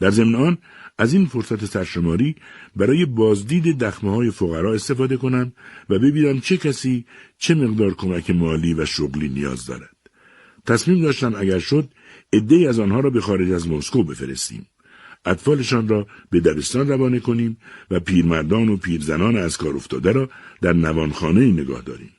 [0.00, 0.58] در ضمن آن
[0.98, 2.36] از این فرصت سرشماری
[2.76, 5.52] برای بازدید دخمه های فقرا استفاده کنم
[5.90, 7.04] و ببینم چه کسی
[7.38, 9.96] چه مقدار کمک مالی و شغلی نیاز دارد.
[10.66, 11.88] تصمیم داشتم اگر شد
[12.32, 14.66] عدهای از آنها را به خارج از مسکو بفرستیم.
[15.24, 17.56] اطفالشان را به دبستان روانه کنیم
[17.90, 20.28] و پیرمردان و پیرزنان از کار افتاده را
[20.62, 22.10] در نوانخانه نگاه داریم.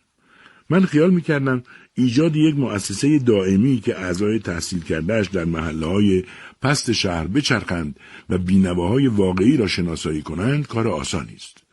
[0.69, 1.63] من خیال می کردم
[1.93, 6.23] ایجاد یک مؤسسه دائمی که اعضای تحصیل کردهش در محله های
[6.61, 11.63] پست شهر بچرخند و بینواهای واقعی را شناسایی کنند کار آسانی است.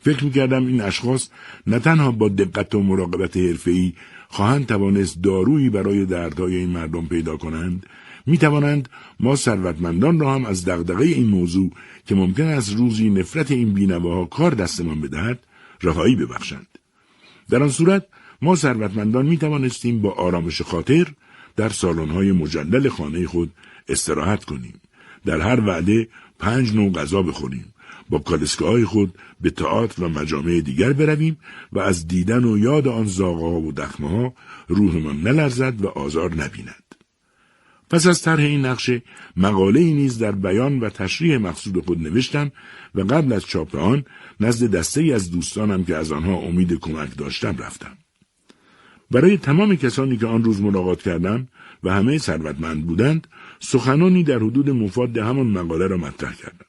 [0.00, 1.28] فکر می کردم این اشخاص
[1.66, 3.92] نه تنها با دقت و مراقبت حرفه‌ای
[4.28, 7.86] خواهند توانست دارویی برای دردهای این مردم پیدا کنند
[8.26, 8.88] می توانند
[9.20, 11.70] ما ثروتمندان را هم از دغدغه این موضوع
[12.06, 15.38] که ممکن است روزی نفرت این بینواها کار دستمان بدهد
[15.82, 16.78] رهایی ببخشند
[17.50, 18.06] در آن صورت
[18.42, 21.06] ما ثروتمندان می توانستیم با آرامش خاطر
[21.56, 23.52] در سالن‌های مجلل خانه خود
[23.88, 24.80] استراحت کنیم
[25.26, 27.74] در هر وعده پنج نوع غذا بخوریم
[28.10, 31.36] با کالسکه خود به تئاتر و مجامع دیگر برویم
[31.72, 34.34] و از دیدن و یاد آن زاغه و دخمه ها
[34.68, 36.84] روحمان نلرزد و آزار نبیند.
[37.90, 39.02] پس از طرح این نقشه
[39.36, 42.52] مقاله ای نیز در بیان و تشریح مقصود خود نوشتم
[42.94, 44.04] و قبل از چاپ آن
[44.40, 47.98] نزد دسته ای از دوستانم که از آنها امید کمک داشتم رفتم.
[49.10, 51.48] برای تمام کسانی که آن روز ملاقات کردم
[51.84, 53.26] و همه ثروتمند بودند
[53.60, 56.66] سخنانی در حدود مفاد همان مقاله را مطرح کردم.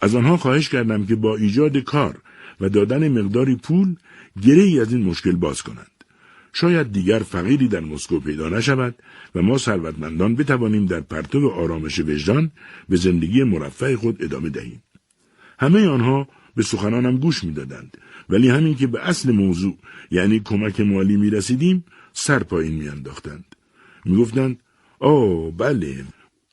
[0.00, 2.18] از آنها خواهش کردم که با ایجاد کار
[2.60, 3.96] و دادن مقداری پول
[4.42, 6.04] گره ای از این مشکل باز کنند.
[6.52, 8.94] شاید دیگر فقیری در مسکو پیدا نشود
[9.34, 12.50] و ما ثروتمندان بتوانیم در پرتو آرامش وجدان
[12.88, 14.82] به زندگی مرفع خود ادامه دهیم.
[15.58, 17.96] همه آنها به سخنانم گوش می‌دادند
[18.28, 19.78] ولی همین که به اصل موضوع
[20.10, 23.44] یعنی کمک مالی می رسیدیم سر پایین می انداختند.
[24.04, 24.60] می گفتند
[25.02, 26.04] آه بله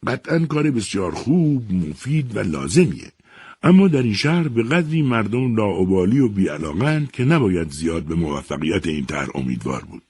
[0.07, 3.11] قطعا کار بسیار خوب مفید و لازمیه
[3.63, 8.87] اما در این شهر به قدری مردم لاعبالی و بیعلاقند که نباید زیاد به موفقیت
[8.87, 10.03] این طرح امیدوار بود.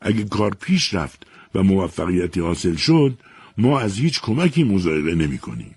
[0.00, 3.18] اگه کار پیش رفت و موفقیتی حاصل شد
[3.58, 5.74] ما از هیچ کمکی مزایقه نمی کنیم.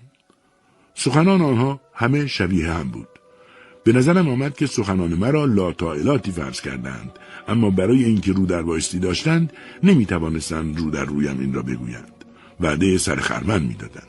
[0.94, 3.11] سخنان آنها همه شبیه هم بود.
[3.84, 7.10] به نظرم آمد که سخنان مرا لاتائلاتی فرض کردند
[7.48, 12.24] اما برای اینکه رو در بایستی داشتند نمی توانستند رو در رویم این را بگویند.
[12.60, 14.06] وعده سر خرمن می دادند.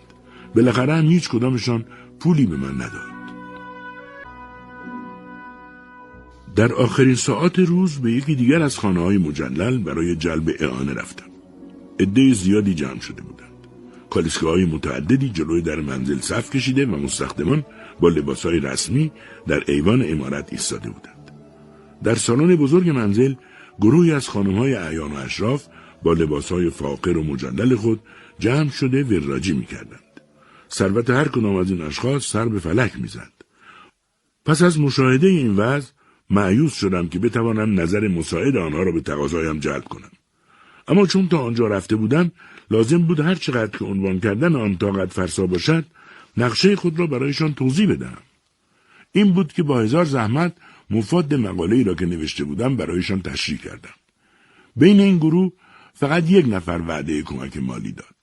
[0.55, 1.86] بالاخره هم هیچ کدامشان
[2.19, 3.13] پولی به من نداد.
[6.55, 11.25] در آخرین ساعت روز به یکی دیگر از خانه های مجلل برای جلب اعانه رفتم.
[11.99, 13.49] عده زیادی جمع شده بودند.
[14.09, 17.65] کالسکه های متعددی جلوی در منزل صف کشیده و مستخدمان
[17.99, 19.12] با لباس های رسمی
[19.47, 21.32] در ایوان امارت ایستاده بودند.
[22.03, 23.34] در سالن بزرگ منزل
[23.82, 25.67] گروهی از خانم های اعیان و اشراف
[26.03, 27.99] با لباس های فاقر و مجلل خود
[28.39, 30.21] جمع شده وراجی می کردند.
[30.71, 33.32] ثروت هر کدام از این اشخاص سر به فلک می‌زد.
[34.45, 35.91] پس از مشاهده این وضع
[36.29, 40.12] معیوس شدم که بتوانم نظر مساعد آنها را به تقاضایم جلب کنم.
[40.88, 42.32] اما چون تا آنجا رفته بودم
[42.71, 45.86] لازم بود هر چقدر که عنوان کردن آن طاقت فرسا باشد
[46.37, 48.17] نقشه خود را برایشان توضیح بدهم.
[49.11, 50.53] این بود که با هزار زحمت
[50.89, 53.93] مفاد مقاله ای را که نوشته بودم برایشان تشریح کردم.
[54.75, 55.51] بین این گروه
[55.93, 58.15] فقط یک نفر وعده کمک مالی داد.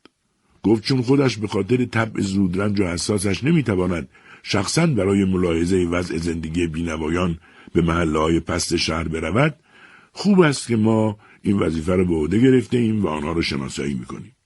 [0.63, 4.09] گفت چون خودش به خاطر طبع زودرنج و حساسش نمی‌تواند
[4.43, 7.39] شخصا برای ملاحظه وضع زندگی بینوایان
[7.73, 9.57] به محله های پست شهر برود
[10.13, 13.95] خوب است که ما این وظیفه را به عهده گرفته ایم و آنها را شناسایی
[13.95, 14.37] می‌کنیم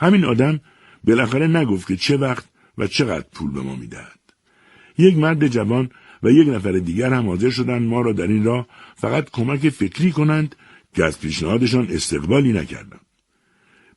[0.00, 0.60] همین آدم
[1.04, 2.44] بالاخره نگفت که چه وقت
[2.78, 4.18] و چقدر پول به ما می‌دهد
[4.98, 5.90] یک مرد جوان
[6.22, 10.12] و یک نفر دیگر هم حاضر شدند ما را در این راه فقط کمک فکری
[10.12, 10.56] کنند
[10.94, 13.00] که از پیشنهادشان استقبالی نکردم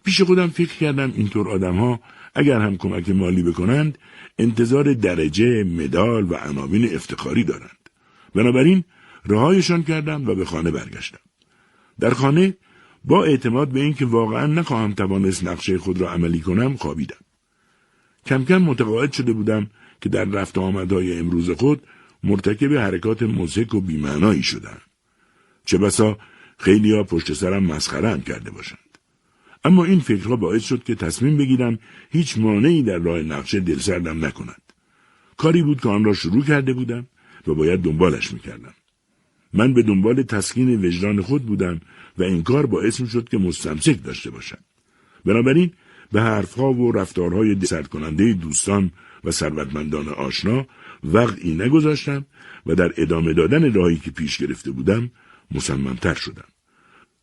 [0.03, 1.99] پیش خودم فکر کردم اینطور آدمها
[2.35, 3.97] اگر هم کمک مالی بکنند
[4.39, 7.89] انتظار درجه، مدال و عناوین افتخاری دارند.
[8.35, 8.83] بنابراین
[9.25, 11.19] رهایشان کردم و به خانه برگشتم.
[11.99, 12.57] در خانه
[13.05, 17.24] با اعتماد به اینکه واقعا نخواهم توانست نقشه خود را عملی کنم خوابیدم.
[18.25, 19.67] کم کم متقاعد شده بودم
[20.01, 21.81] که در رفت آمدهای امروز خود
[22.23, 24.81] مرتکب حرکات مزهک و بیمعنایی شدم.
[25.65, 26.17] چه بسا
[26.57, 28.79] خیلی ها پشت سرم مسخره کرده باشند.
[29.63, 34.61] اما این فکرها باعث شد که تصمیم بگیرم هیچ مانعی در راه نقشه دلسردم نکند.
[35.38, 37.07] کاری بود که آن را شروع کرده بودم
[37.47, 38.73] و باید دنبالش می‌کردم.
[39.53, 41.81] من به دنبال تسکین وجدان خود بودم
[42.17, 44.57] و این کار باعث می شد که مستمسک داشته باشم.
[45.25, 45.71] بنابراین
[46.11, 48.91] به حرفها و رفتارهای دسرد کننده دوستان
[49.23, 50.65] و ثروتمندان آشنا
[51.03, 52.25] وقعی نگذاشتم
[52.65, 55.11] و در ادامه دادن راهی که پیش گرفته بودم
[55.51, 56.47] مصممتر شدم.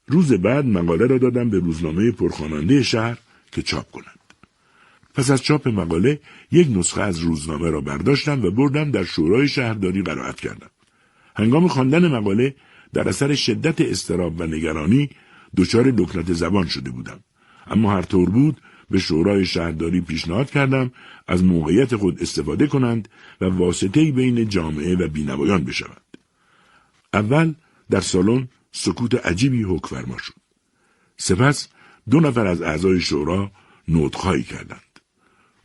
[0.06, 3.18] روز بعد مقاله را دادم به روزنامه پرخواننده شهر
[3.52, 4.18] که چاپ کنند.
[5.14, 6.20] پس از چاپ مقاله
[6.52, 10.70] یک نسخه از روزنامه را برداشتم و بردم در شورای شهرداری قرائت کردم.
[11.36, 12.54] هنگام خواندن مقاله
[12.92, 15.10] در اثر شدت استراب و نگرانی
[15.56, 17.20] دچار دکنت زبان شده بودم.
[17.66, 18.60] اما هر طور بود
[18.92, 20.92] به شورای شهرداری پیشنهاد کردم
[21.26, 23.08] از موقعیت خود استفاده کنند
[23.40, 26.16] و واسطه بین جامعه و بینوایان بشوند.
[27.14, 27.54] اول
[27.90, 30.34] در سالن سکوت عجیبی حک فرما شد.
[31.16, 31.68] سپس
[32.10, 33.52] دو نفر از اعضای شورا
[33.88, 35.00] نوتخایی کردند.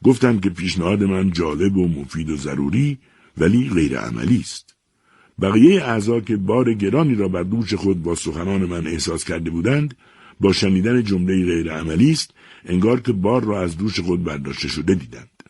[0.03, 2.97] گفتند که پیشنهاد من جالب و مفید و ضروری
[3.37, 4.75] ولی غیر عملی است.
[5.41, 9.93] بقیه اعضا که بار گرانی را بر دوش خود با سخنان من احساس کرده بودند
[10.39, 12.33] با شنیدن جمله غیر عملی است
[12.67, 15.43] انگار که بار را از دوش خود برداشته شده دیدند.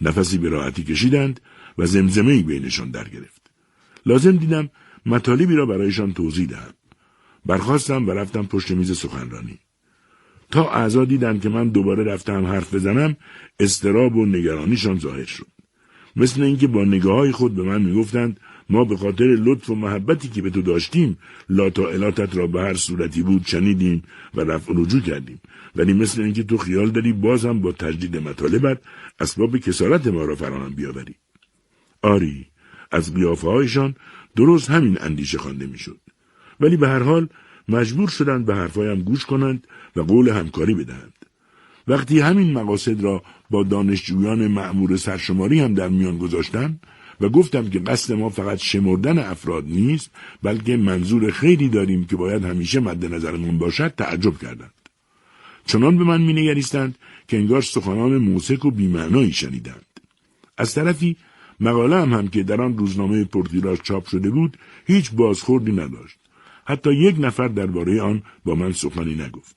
[0.00, 1.40] نفسی به راحتی کشیدند
[1.78, 3.50] و زمزمه ای بینشان در گرفت.
[4.06, 4.70] لازم دیدم
[5.06, 6.74] مطالبی را برایشان توضیح دهم.
[7.46, 9.58] برخواستم و رفتم پشت میز سخنرانی.
[10.50, 13.16] تا اعضا دیدند که من دوباره رفتم حرف بزنم
[13.60, 15.46] استراب و نگرانیشان ظاهر شد.
[16.16, 20.28] مثل اینکه با نگاه های خود به من می‌گفتند ما به خاطر لطف و محبتی
[20.28, 21.18] که به تو داشتیم
[21.50, 24.02] لاتا الاتت را به هر صورتی بود شنیدیم
[24.34, 25.40] و رفع رجوع کردیم
[25.76, 28.78] ولی مثل اینکه تو خیال داری باز هم با تجدید مطالبت
[29.20, 31.14] اسباب کسارت ما را فرانم بیاوری.
[32.02, 32.46] آری
[32.90, 33.94] از قیافه هایشان
[34.36, 36.00] درست همین اندیشه خوانده می‌شد.
[36.60, 37.28] ولی به هر حال
[37.68, 41.12] مجبور شدند به حرفهایم گوش کنند و قول همکاری بدهند.
[41.88, 46.80] وقتی همین مقاصد را با دانشجویان معمور سرشماری هم در میان گذاشتم
[47.20, 50.10] و گفتم که قصد ما فقط شمردن افراد نیست
[50.42, 54.72] بلکه منظور خیلی داریم که باید همیشه مد نظرمون باشد تعجب کردند
[55.68, 59.86] چنان به من مینگریستند که انگار سخنان موسک و بیمعنایی شنیدند.
[60.58, 61.16] از طرفی
[61.60, 66.18] مقاله هم, هم که در آن روزنامه پرتیراژ چاپ شده بود هیچ بازخوردی نداشت.
[66.64, 69.56] حتی یک نفر درباره آن با من سخنی نگفت.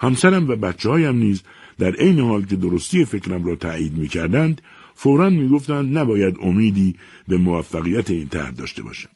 [0.00, 1.42] همسرم و بچه هایم نیز
[1.78, 4.62] در عین حال که درستی فکرم را تایید می کردند
[4.94, 6.96] فورا می گفتند نباید امیدی
[7.28, 9.08] به موفقیت این طرح داشته باشم.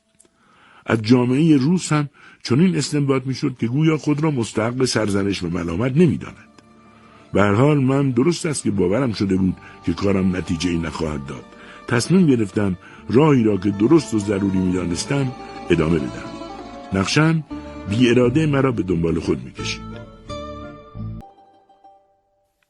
[0.86, 2.08] از جامعه روس هم
[2.42, 6.52] چنین استنباط می شد که گویا خود را مستحق سرزنش و ملامت نمی داند.
[7.32, 11.44] به حال من درست است که باورم شده بود که کارم نتیجه ای نخواهد داد.
[11.88, 12.78] تصمیم گرفتم
[13.08, 15.32] راهی را که درست و ضروری می دانستم
[15.70, 16.30] ادامه بدم.
[16.92, 17.44] نقشم
[17.90, 19.92] بی اراده مرا به دنبال خود می کشید.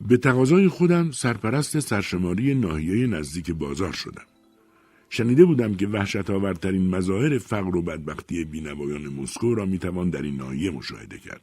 [0.01, 4.32] به تقاضای خودم سرپرست سرشماری ناحیه نزدیک بازار شدم.
[5.15, 10.37] شنیده بودم که وحشت آورترین مظاهر فقر و بدبختی بینوایان مسکو را می‌توان در این
[10.37, 11.43] ناحیه مشاهده کرد.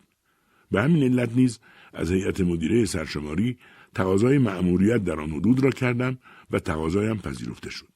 [0.72, 1.60] به همین علت نیز
[1.94, 3.58] از هیئت مدیره سرشماری
[3.96, 6.18] تقاضای مأموریت در آن حدود را کردم
[6.52, 7.88] و تقاضایم پذیرفته شد.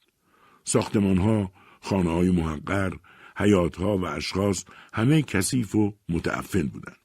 [0.63, 2.93] ساختمانها، خانه های محقر،
[3.37, 6.97] حیاتها و اشخاص همه کثیف و متعفن بودند.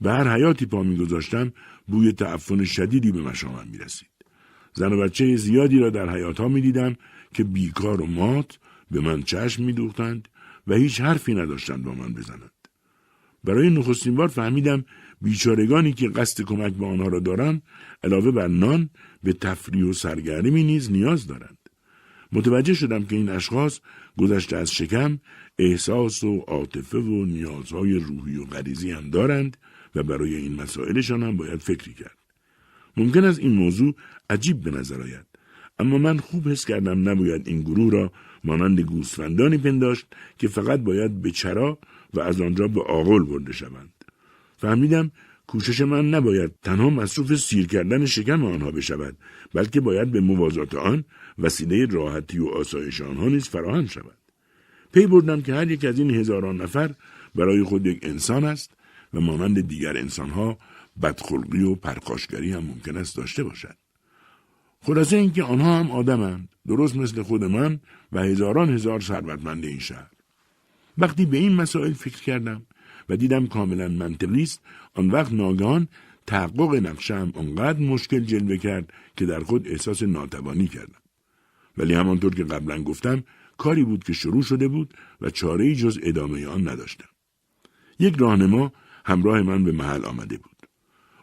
[0.00, 1.52] به هر حیاتی پا میگذاشتم
[1.86, 4.10] بوی تعفن شدیدی به مشامم می رسید.
[4.72, 6.96] زن و بچه زیادی را در حیات ها می دیدم
[7.34, 8.58] که بیکار و مات
[8.90, 10.28] به من چشم می دوختند
[10.66, 12.50] و هیچ حرفی نداشتند با من بزنند.
[13.44, 14.84] برای نخستین بار فهمیدم
[15.20, 17.62] بیچارگانی که قصد کمک به آنها را دارم
[18.04, 18.90] علاوه بر نان
[19.22, 21.58] به تفریح و سرگرمی نیز نیاز دارند.
[22.32, 23.80] متوجه شدم که این اشخاص
[24.18, 25.18] گذشته از شکم
[25.58, 29.56] احساس و عاطفه و نیازهای روحی و غریزی هم دارند
[29.94, 32.18] و برای این مسائلشان هم باید فکری کرد.
[32.96, 33.94] ممکن است این موضوع
[34.30, 35.29] عجیب به نظر آید
[35.80, 38.12] اما من خوب حس کردم نباید این گروه را
[38.44, 40.06] مانند گوسفندانی پنداشت
[40.38, 41.78] که فقط باید به چرا
[42.14, 43.92] و از آنجا به آغل برده شوند.
[44.56, 45.10] فهمیدم
[45.46, 49.16] کوشش من نباید تنها مصروف سیر کردن شکم آنها بشود
[49.54, 51.04] بلکه باید به موازات آن
[51.38, 54.18] وسیله راحتی و آسایش آنها نیز فراهم شود.
[54.92, 56.94] پی بردم که هر یک از این هزاران نفر
[57.34, 58.70] برای خود یک انسان است
[59.14, 60.58] و مانند دیگر انسانها
[61.02, 63.74] بدخلقی و پرخاشگری هم ممکن است داشته باشد.
[64.82, 67.80] خلاصه اینکه آنها هم آدمند درست مثل خود من
[68.12, 70.10] و هزاران هزار ثروتمند این شهر.
[70.98, 72.62] وقتی به این مسائل فکر کردم
[73.08, 74.60] و دیدم کاملا منطقی است
[74.94, 75.88] آن وقت ناگهان
[76.26, 81.00] تحقق نقشم آنقدر مشکل جلوه کرد که در خود احساس ناتوانی کردم
[81.78, 83.24] ولی همانطور که قبلا گفتم
[83.58, 87.08] کاری بود که شروع شده بود و چاره جز ادامه آن نداشتم
[87.98, 88.72] یک راهنما
[89.04, 90.49] همراه من به محل آمده بود.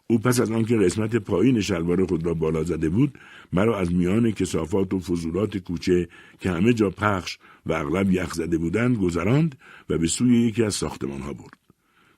[0.09, 3.17] او پس از آنکه قسمت پایین شلوار خود را بالا زده بود
[3.53, 6.07] مرا از میان کسافات و فضولات کوچه
[6.39, 9.57] که همه جا پخش و اغلب یخ زده بودند گذراند
[9.89, 11.57] و به سوی یکی از ساختمان ها برد.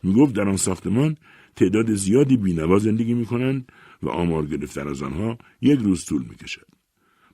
[0.04, 1.18] می گفت در آن ساختمان
[1.56, 3.72] تعداد زیادی بینوا زندگی می کنند
[4.04, 6.68] و آمار گرفتن از آنها یک روز طول می کشد.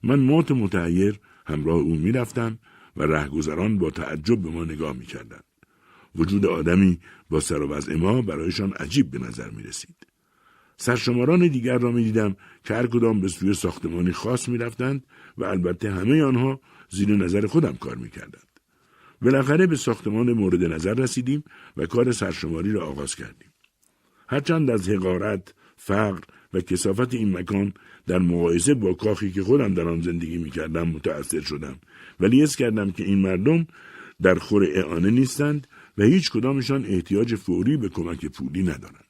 [0.03, 2.59] من موت متعیر همراه او می رفتم
[2.97, 5.43] و رهگذران با تعجب به ما نگاه می کردند.
[6.15, 10.14] وجود آدمی با سر و وضع ما برایشان عجیب به نظر می رسید.
[10.77, 15.05] سرشماران دیگر را می دیدم که هر کدام به سوی ساختمانی خاص می رفتند
[15.37, 18.59] و البته همه آنها زیر نظر خودم کار می کردند.
[19.21, 21.43] بالاخره به ساختمان مورد نظر رسیدیم
[21.77, 23.53] و کار سرشماری را آغاز کردیم.
[24.27, 26.19] هرچند از حقارت، فقر
[26.53, 27.73] و کسافت این مکان
[28.07, 31.79] در مقایسه با کاخی که خودم در آن زندگی می کردم متأثر شدم
[32.19, 33.67] ولی اس کردم که این مردم
[34.21, 39.04] در خور اعانه نیستند و هیچ کدامشان احتیاج فوری به کمک پولی ندارند.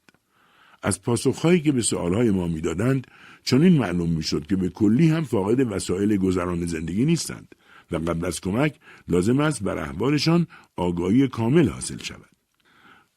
[0.86, 3.08] از پاسخهایی که به سوالهای ما می‌دادند
[3.44, 7.56] چنین معلوم می‌شد که به کلی هم فاقد وسایل گذران زندگی نیستند
[7.92, 8.76] و قبل از کمک
[9.08, 12.30] لازم است بر احوالشان آگاهی کامل حاصل شود.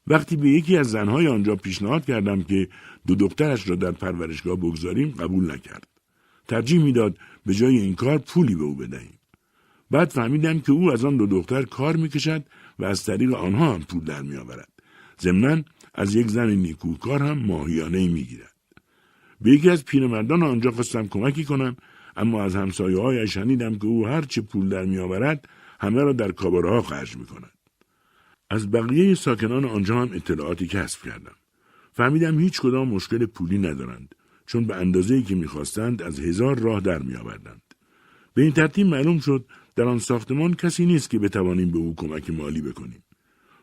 [0.06, 2.68] وقتی به یکی از زنهای آنجا پیشنهاد کردم که
[3.06, 5.86] دو دخترش را در پرورشگاه بگذاریم قبول نکرد.
[6.48, 9.18] ترجیح می‌داد به جای این کار پولی به او بدهیم.
[9.90, 12.44] بعد فهمیدم که او از آن دو دختر کار می‌کشد
[12.78, 14.68] و از طریق آنها هم پول در میآورد.
[15.20, 15.62] ضمنا
[15.98, 18.54] از یک زن نیکوکار هم ماهیانه می‌گیرد.
[19.40, 21.76] به یکی از پیرمردان آنجا خواستم کمکی کنم
[22.16, 25.48] اما از همسایه های شنیدم که او هرچه پول در میآورد
[25.80, 27.52] همه را در کاباره ها خرج می کند.
[28.50, 31.36] از بقیه ساکنان آنجا هم اطلاعاتی کسب کردم.
[31.92, 34.14] فهمیدم هیچ کدام مشکل پولی ندارند
[34.46, 37.62] چون به اندازه‌ای که می‌خواستند از هزار راه در میآوردند.
[38.34, 39.44] به این ترتیب معلوم شد
[39.76, 43.02] در آن ساختمان کسی نیست که بتوانیم به او کمک مالی بکنیم.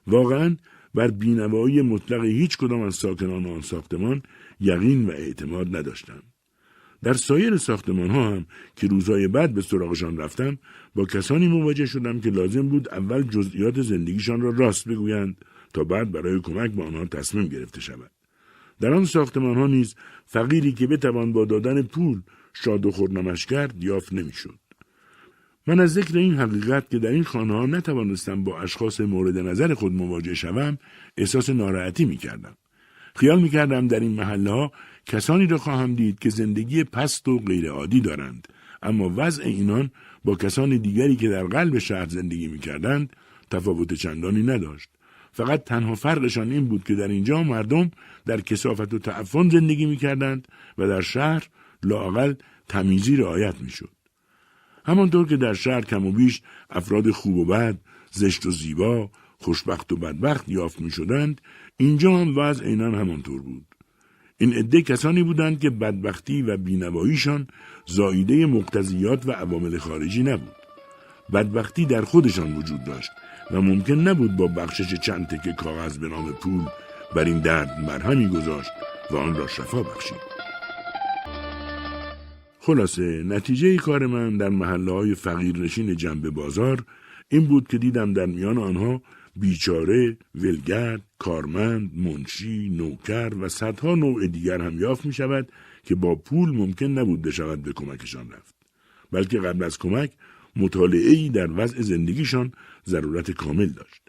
[0.08, 0.58] واقعا
[0.96, 4.24] بر بینوایی مطلق هیچ کدام از ساکنان آن ساختمان
[4.60, 6.24] یقین و اعتماد نداشتم.
[7.04, 10.58] در سایر ساختمان ها هم که روزهای بعد به سراغشان رفتم
[10.96, 16.12] با کسانی مواجه شدم که لازم بود اول جزئیات زندگیشان را راست بگویند تا بعد
[16.12, 18.12] برای کمک به آنها تصمیم گرفته شود.
[18.80, 22.22] در آن ساختمان ها نیز فقیری که بتوان با دادن پول
[22.54, 24.65] شاد و خورنمش کرد یافت نمی‌شد.
[25.68, 29.74] من از ذکر این حقیقت که در این خانه ها نتوانستم با اشخاص مورد نظر
[29.74, 30.78] خود مواجه شوم
[31.18, 32.58] احساس ناراحتی می کردم.
[33.16, 34.72] خیال می کردم در این محله ها
[35.06, 38.48] کسانی را خواهم دید که زندگی پست و غیرعادی دارند
[38.84, 39.92] اما وضع اینان
[40.24, 43.16] با کسان دیگری که در قلب شهر زندگی می کردند
[43.52, 44.90] تفاوت چندانی نداشت.
[45.32, 47.92] فقط تنها فرقشان این بود که در اینجا مردم
[48.26, 50.48] در کسافت و تعفن زندگی می کردند
[50.78, 51.48] و در شهر
[51.84, 52.34] لاقل
[52.68, 53.95] تمیزی رعایت می شد.
[54.86, 57.78] همانطور که در شهر کم و بیش افراد خوب و بد،
[58.12, 61.42] زشت و زیبا، خوشبخت و بدبخت یافت می شدند،
[61.78, 63.66] اینجا هم وضع اینان همانطور بود.
[64.38, 67.48] این عده کسانی بودند که بدبختی و بینواییشان
[67.86, 70.56] زاییده مقتضیات و عوامل خارجی نبود.
[71.34, 73.12] بدبختی در خودشان وجود داشت
[73.52, 76.62] و ممکن نبود با بخشش چند تکه کاغذ به نام پول
[77.16, 78.72] بر این درد مرهمی گذاشت
[79.12, 80.35] و آن را شفا بخشید.
[82.66, 86.86] خلاصه نتیجه کار من در محله های فقیرنشین جنب بازار
[87.30, 89.02] این بود که دیدم در میان آنها
[89.36, 95.52] بیچاره، ولگرد، کارمند، منشی، نوکر و صدها نوع دیگر هم یافت می شود
[95.84, 98.56] که با پول ممکن نبود بشود به کمکشان رفت.
[99.12, 100.12] بلکه قبل از کمک
[100.56, 102.52] مطالعه ای در وضع زندگیشان
[102.86, 104.02] ضرورت کامل داشت.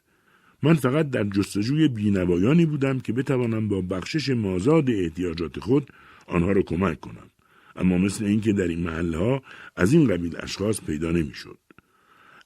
[0.63, 5.91] من فقط در جستجوی بینوایانی بودم که بتوانم با بخشش مازاد احتیاجات خود
[6.27, 7.31] آنها را کمک کنم.
[7.77, 9.41] اما مثل اینکه در این محله
[9.77, 11.59] از این قبیل اشخاص پیدا نمی‌شد.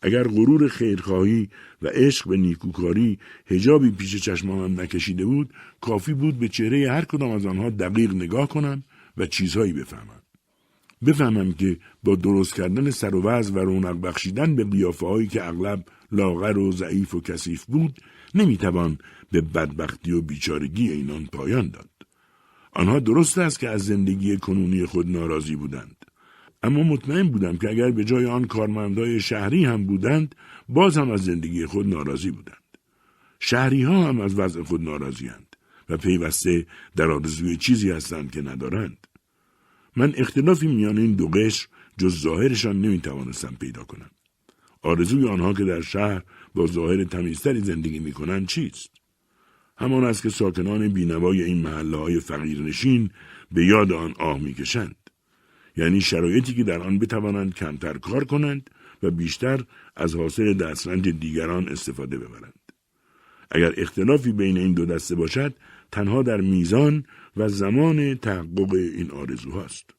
[0.03, 1.49] اگر غرور خیرخواهی
[1.83, 7.31] و عشق به نیکوکاری هجابی پیش چشمانم نکشیده بود کافی بود به چهره هر کدام
[7.31, 8.85] از آنها دقیق نگاه کنم
[9.17, 10.23] و چیزهایی بفهمم
[11.07, 15.85] بفهمم که با درست کردن سر و وضع و رونق بخشیدن به قیافه که اغلب
[16.13, 18.01] لاغر و ضعیف و کثیف بود
[18.35, 18.99] نمی‌توان
[19.33, 21.90] به بدبختی و بیچارگی اینان پایان داد
[22.73, 25.97] آنها درست است که از زندگی کنونی خود ناراضی بودند.
[26.63, 30.35] اما مطمئن بودم که اگر به جای آن کارمندای شهری هم بودند
[30.69, 32.57] باز هم از زندگی خود ناراضی بودند.
[33.41, 35.57] شهری ها هم از وضع خود ناراضیند
[35.89, 39.07] و پیوسته در آرزوی چیزی هستند که ندارند.
[39.97, 44.11] من اختلافی میان این دو قشر جز ظاهرشان نمی‌توانستم پیدا کنم.
[44.83, 46.23] آرزوی آنها که در شهر
[46.55, 49.00] با ظاهر تمیزتری زندگی می‌کنند چیست؟
[49.81, 53.11] همان است که ساکنان بینوای این محله های فقیرنشین
[53.53, 54.97] به یاد آن آه می‌کشند
[55.77, 58.71] یعنی شرایطی که در آن بتوانند کمتر کار کنند
[59.03, 59.65] و بیشتر
[59.97, 62.73] از حاصل دسترنج دیگران استفاده ببرند.
[63.51, 65.55] اگر اختلافی بین این دو دسته باشد
[65.93, 67.05] تنها در میزان
[67.37, 69.91] و زمان تحقق این آرزوهاست.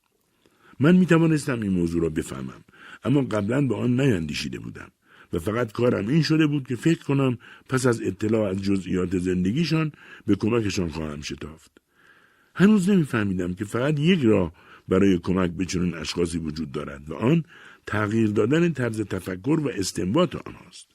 [0.80, 2.63] من می توانستم این موضوع را بفهمم
[3.04, 4.91] اما قبلا به آن نیندیشیده بودم
[5.34, 7.38] و فقط کارم این شده بود که فکر کنم
[7.70, 9.91] پس از اطلاع از جزئیات زندگیشان
[10.26, 11.72] به کمکشان خواهم شتافت.
[12.56, 14.54] هنوز نمیفهمیدم که فقط یک راه
[14.88, 17.44] برای کمک به چنین اشخاصی وجود دارد و آن
[17.88, 20.88] تغییر دادن طرز تفکر و استنباط آنهاست.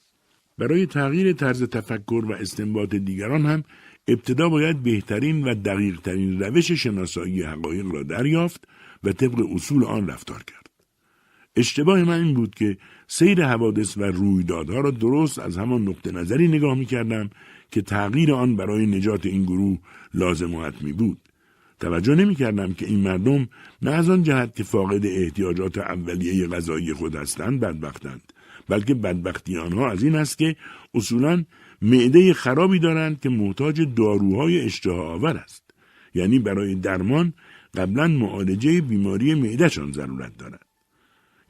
[0.57, 3.63] برای تغییر طرز تفکر و استنباط دیگران هم
[4.07, 8.67] ابتدا باید بهترین و دقیقترین روش شناسایی حقایق را دریافت
[9.03, 10.69] و طبق اصول آن رفتار کرد.
[11.55, 12.77] اشتباه من این بود که
[13.07, 17.29] سیر حوادث و رویدادها را درست از همان نقطه نظری نگاه می کردم
[17.71, 19.77] که تغییر آن برای نجات این گروه
[20.13, 21.17] لازم و حتمی بود.
[21.79, 23.47] توجه نمی کردم که این مردم
[23.81, 28.33] نه از آن جهت که فاقد احتیاجات اولیه غذایی خود هستند بدبختند
[28.69, 30.55] بلکه بدبختی آنها از این است که
[30.93, 31.43] اصولا
[31.81, 35.63] معده خرابی دارند که محتاج داروهای اشتها آور است.
[36.13, 37.33] یعنی برای درمان
[37.75, 40.66] قبلا معالجه بیماری معدهشان ضرورت دارد.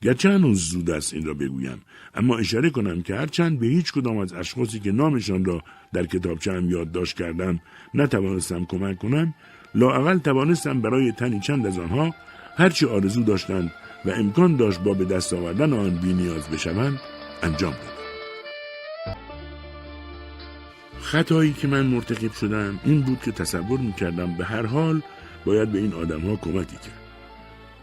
[0.02, 1.82] گرچه هنوز زود است این را بگویم.
[2.16, 6.52] اما اشاره کنم که هرچند به هیچ کدام از اشخاصی که نامشان را در کتابچه
[6.52, 7.60] هم یادداشت کردم
[7.94, 9.34] نتوانستم کمک کنم
[9.76, 12.16] لااقل توانستم برای تنی چند از آنها
[12.58, 13.72] هرچی آرزو داشتند
[14.06, 17.00] و امکان داشت با به دست آوردن آن بی نیاز بشوند
[17.44, 17.98] انجام دادم.
[21.02, 25.02] خطایی که من مرتکب شدم این بود که تصور می‌کردم به هر حال
[25.46, 27.02] باید به این آدم ها کمکی کرد.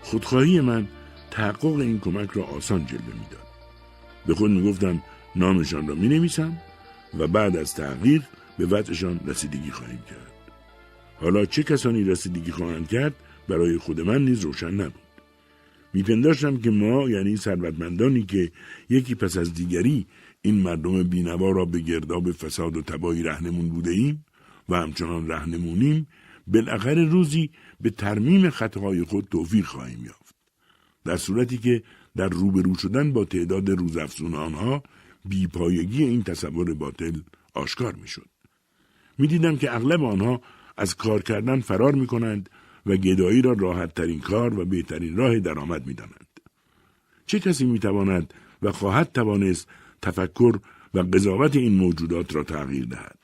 [0.02, 0.88] خودخواهی من
[1.34, 3.48] تحقق این کمک را آسان جلوه می‌داد.
[4.26, 5.02] به خود می‌گفتم
[5.36, 6.58] نامشان را می نویسم
[7.18, 8.22] و بعد از تغییر
[8.58, 10.32] به وضعشان رسیدگی خواهیم کرد.
[11.16, 13.14] حالا چه کسانی رسیدگی خواهند کرد
[13.48, 15.02] برای خود من نیز روشن نبود.
[15.92, 18.52] میپنداشتم که ما یعنی ثروتمندانی که
[18.88, 20.06] یکی پس از دیگری
[20.42, 24.24] این مردم بینوا را به گرداب فساد و تباهی رهنمون بوده ایم
[24.68, 26.06] و همچنان رهنمونیم
[26.46, 30.23] بالاخره روزی به ترمیم خطاهای خود توفیق خواهیم یافت.
[31.04, 31.82] در صورتی که
[32.16, 34.82] در روبرو شدن با تعداد روزافزون آنها
[35.24, 37.20] بیپایگی این تصور باطل
[37.54, 38.28] آشکار می‌شد
[39.18, 40.40] می‌دیدم که اغلب آنها
[40.76, 42.50] از کار کردن فرار می کنند
[42.86, 46.40] و گدایی را راحت ترین کار و بهترین راه درآمد می دانند.
[47.26, 49.68] چه کسی می تواند و خواهد توانست
[50.02, 50.58] تفکر
[50.94, 53.18] و قضاوت این موجودات را تغییر دهد؟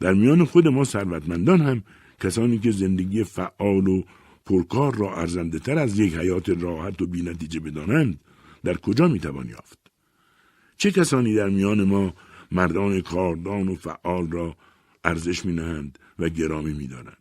[0.00, 1.82] در میان خود ما ثروتمندان هم
[2.20, 4.02] کسانی که زندگی فعال و
[4.46, 8.20] پرکار را ارزنده تر از یک حیات راحت و بینتیجه بدانند
[8.64, 9.78] در کجا می توان یافت؟
[10.76, 12.14] چه کسانی در میان ما
[12.52, 14.56] مردان کاردان و فعال را
[15.04, 17.16] ارزش می نهند و گرامی می دارند.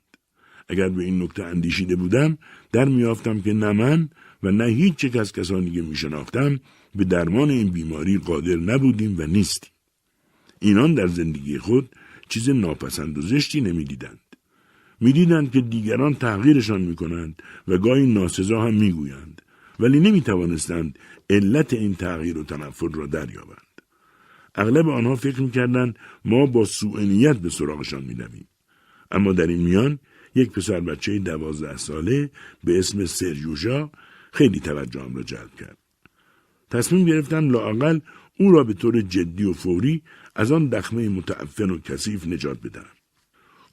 [0.69, 2.37] اگر به این نکته اندیشیده بودم
[2.71, 4.09] در میافتم که نه من
[4.43, 6.59] و نه هیچ یک از کسانی که می شناختم
[6.95, 9.71] به درمان این بیماری قادر نبودیم و نیستیم.
[10.59, 11.95] اینان در زندگی خود
[12.29, 14.19] چیز ناپسند و زشتی نمی‌دیدند.
[15.01, 19.41] می‌دیدند که دیگران تغییرشان می کنند و گاهی ناسزا هم می‌گویند.
[19.79, 20.99] ولی نمی توانستند
[21.29, 23.71] علت این تغییر و تنفر را دریابند.
[24.55, 25.95] اغلب آنها فکر می‌کردند
[26.25, 28.47] ما با سوء نیت به سراغشان می‌رویم.
[29.11, 29.99] اما در این میان
[30.35, 32.29] یک پسر بچه دوازده ساله
[32.63, 33.91] به اسم سریوژا
[34.31, 35.77] خیلی توجهم را جلب کرد.
[36.69, 37.99] تصمیم گرفتم لااقل
[38.39, 40.01] او را به طور جدی و فوری
[40.35, 43.00] از آن دخمه متعفن و کثیف نجات بدهم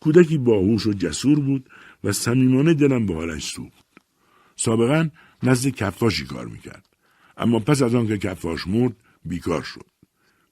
[0.00, 1.70] کودکی باهوش و جسور بود
[2.04, 3.84] و صمیمانه دلم به حالش سوخت
[4.56, 5.08] سابقا
[5.42, 6.88] نزد کفاشی کار می‌کرد
[7.36, 9.86] اما پس از آن که کفاش مرد بیکار شد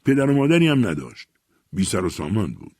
[0.05, 1.29] پدر و مادری هم نداشت.
[1.73, 2.77] بی سر و سامان بود.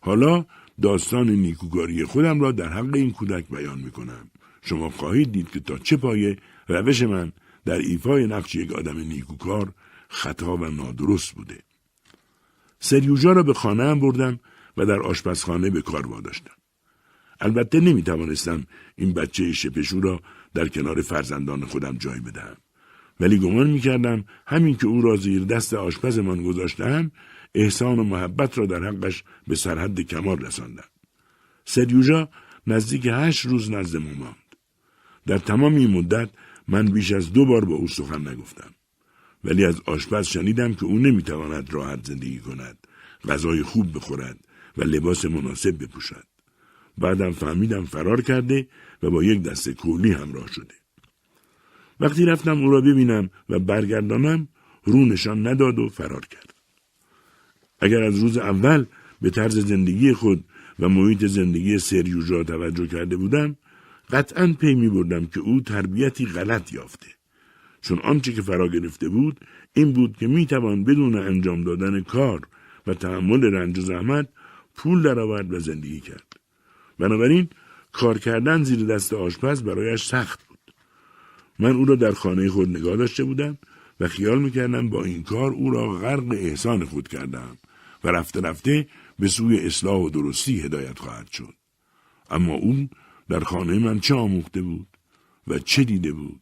[0.00, 0.44] حالا
[0.82, 4.30] داستان نیکوکاری خودم را در حق این کودک بیان می کنم.
[4.62, 6.36] شما خواهید دید که تا چه پایه
[6.68, 7.32] روش من
[7.64, 9.72] در ایفای نقش یک آدم نیکوکار
[10.08, 11.58] خطا و نادرست بوده.
[12.80, 14.40] سریوژا را به خانه بردم
[14.76, 16.54] و در آشپزخانه به کار واداشتم.
[17.40, 18.66] البته نمی توانستم
[18.96, 20.20] این بچه شپشو را
[20.54, 22.56] در کنار فرزندان خودم جای بدهم.
[23.20, 27.10] ولی گمان می‌کردم همین که او را زیر دست آشپزمان گذاشتم
[27.54, 30.88] احسان و محبت را در حقش به سرحد کمال رساندم.
[31.64, 32.28] سریوژا
[32.66, 34.36] نزدیک هشت روز نزد ما ماند.
[35.26, 36.28] در تمام این مدت
[36.68, 38.70] من بیش از دو بار با او سخن نگفتم.
[39.44, 42.78] ولی از آشپز شنیدم که او نمی‌تواند راحت زندگی کند،
[43.28, 44.38] غذای خوب بخورد
[44.76, 46.24] و لباس مناسب بپوشد.
[46.98, 48.68] بعدم فهمیدم فرار کرده
[49.02, 50.74] و با یک دسته کولی همراه شده.
[52.00, 54.48] وقتی رفتم او را ببینم و برگردانم
[54.84, 56.54] رو نشان نداد و فرار کرد.
[57.80, 58.84] اگر از روز اول
[59.22, 60.44] به طرز زندگی خود
[60.78, 63.56] و محیط زندگی سریوژا توجه کرده بودم
[64.10, 67.06] قطعا پی می بردم که او تربیتی غلط یافته
[67.80, 69.40] چون آنچه که فرا گرفته بود
[69.72, 72.40] این بود که می توان بدون انجام دادن کار
[72.86, 74.28] و تحمل رنج و زحمت
[74.74, 76.32] پول درآورد و زندگی کرد
[76.98, 77.48] بنابراین
[77.92, 80.40] کار کردن زیر دست آشپز برایش سخت
[81.58, 83.58] من او را در خانه خود نگاه داشته بودم
[84.00, 87.56] و خیال می‌کردم با این کار او را غرق احسان خود کردم
[88.04, 88.86] و رفته رفته
[89.18, 91.54] به سوی اصلاح و درستی هدایت خواهد شد.
[92.30, 92.88] اما او
[93.28, 94.86] در خانه من چه آموخته بود
[95.46, 96.40] و چه دیده بود؟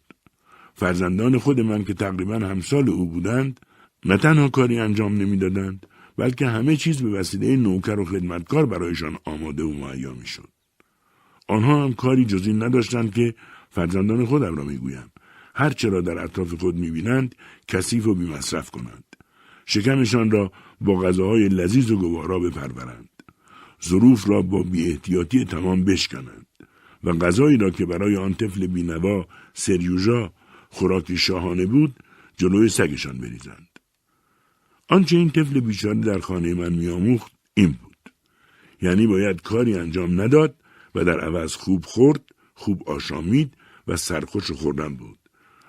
[0.75, 3.61] فرزندان خود من که تقریبا همسال او بودند
[4.05, 5.87] نه تنها کاری انجام نمی‌دادند
[6.17, 10.49] بلکه همه چیز به وسیله نوکر و خدمتکار برایشان آماده و مهیا می‌شد.
[11.49, 13.35] آنها هم کاری جزی نداشتند که
[13.71, 15.13] فرزندان خودم را می‌گویم
[15.55, 17.35] هر چرا در اطراف خود می‌بینند
[17.69, 19.05] کثیف و بیمصرف کنند.
[19.67, 23.09] شکمشان را با غذاهای لذیذ و گوارا بپرورند.
[23.85, 26.47] ظروف را با بیاحتیاطی تمام بشکنند.
[27.05, 30.33] و غذایی را که برای آن طفل بینوا سریوژا
[30.71, 31.95] خوراکی شاهانه بود
[32.37, 33.72] جلوی سگشان بریزند.
[34.93, 38.13] آنچه این طفل بیچاره در خانه من میآموخت این بود
[38.83, 40.55] یعنی باید کاری انجام نداد
[40.95, 42.21] و در عوض خوب خورد
[42.55, 43.55] خوب آشامید
[43.89, 45.19] و سرخوش خوردن بود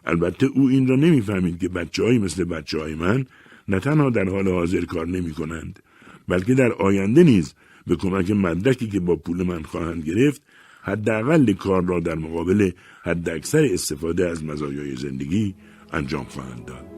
[0.06, 3.26] البته او این را نمی‌فهمید که بچه های مثل بچه های من
[3.68, 5.80] نه تنها در حال حاضر کار نمی کنند
[6.28, 7.54] بلکه در آینده نیز
[7.88, 10.42] به کمک مدرکی که با پول من خواهند گرفت
[10.82, 12.72] حداقل کار را در مقابل
[13.04, 15.56] حداکثر استفاده از مزایای زندگی
[15.94, 16.93] انجام خواهند داد.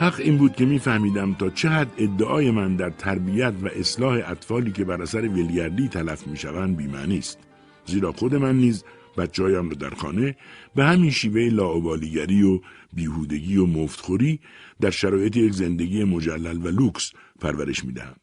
[0.00, 4.72] حق این بود که میفهمیدم تا چه حد ادعای من در تربیت و اصلاح اطفالی
[4.72, 7.38] که بر اثر ویلیردی تلف می‌شوند بیمعنی است.
[7.86, 8.84] زیرا خود من نیز
[9.16, 10.36] بچههایم را در خانه
[10.74, 12.60] به همین شیوه لاعبالیگری و
[12.92, 14.40] بیهودگی و مفتخوری
[14.80, 18.16] در شرایط یک زندگی مجلل و لوکس پرورش می‌دهم.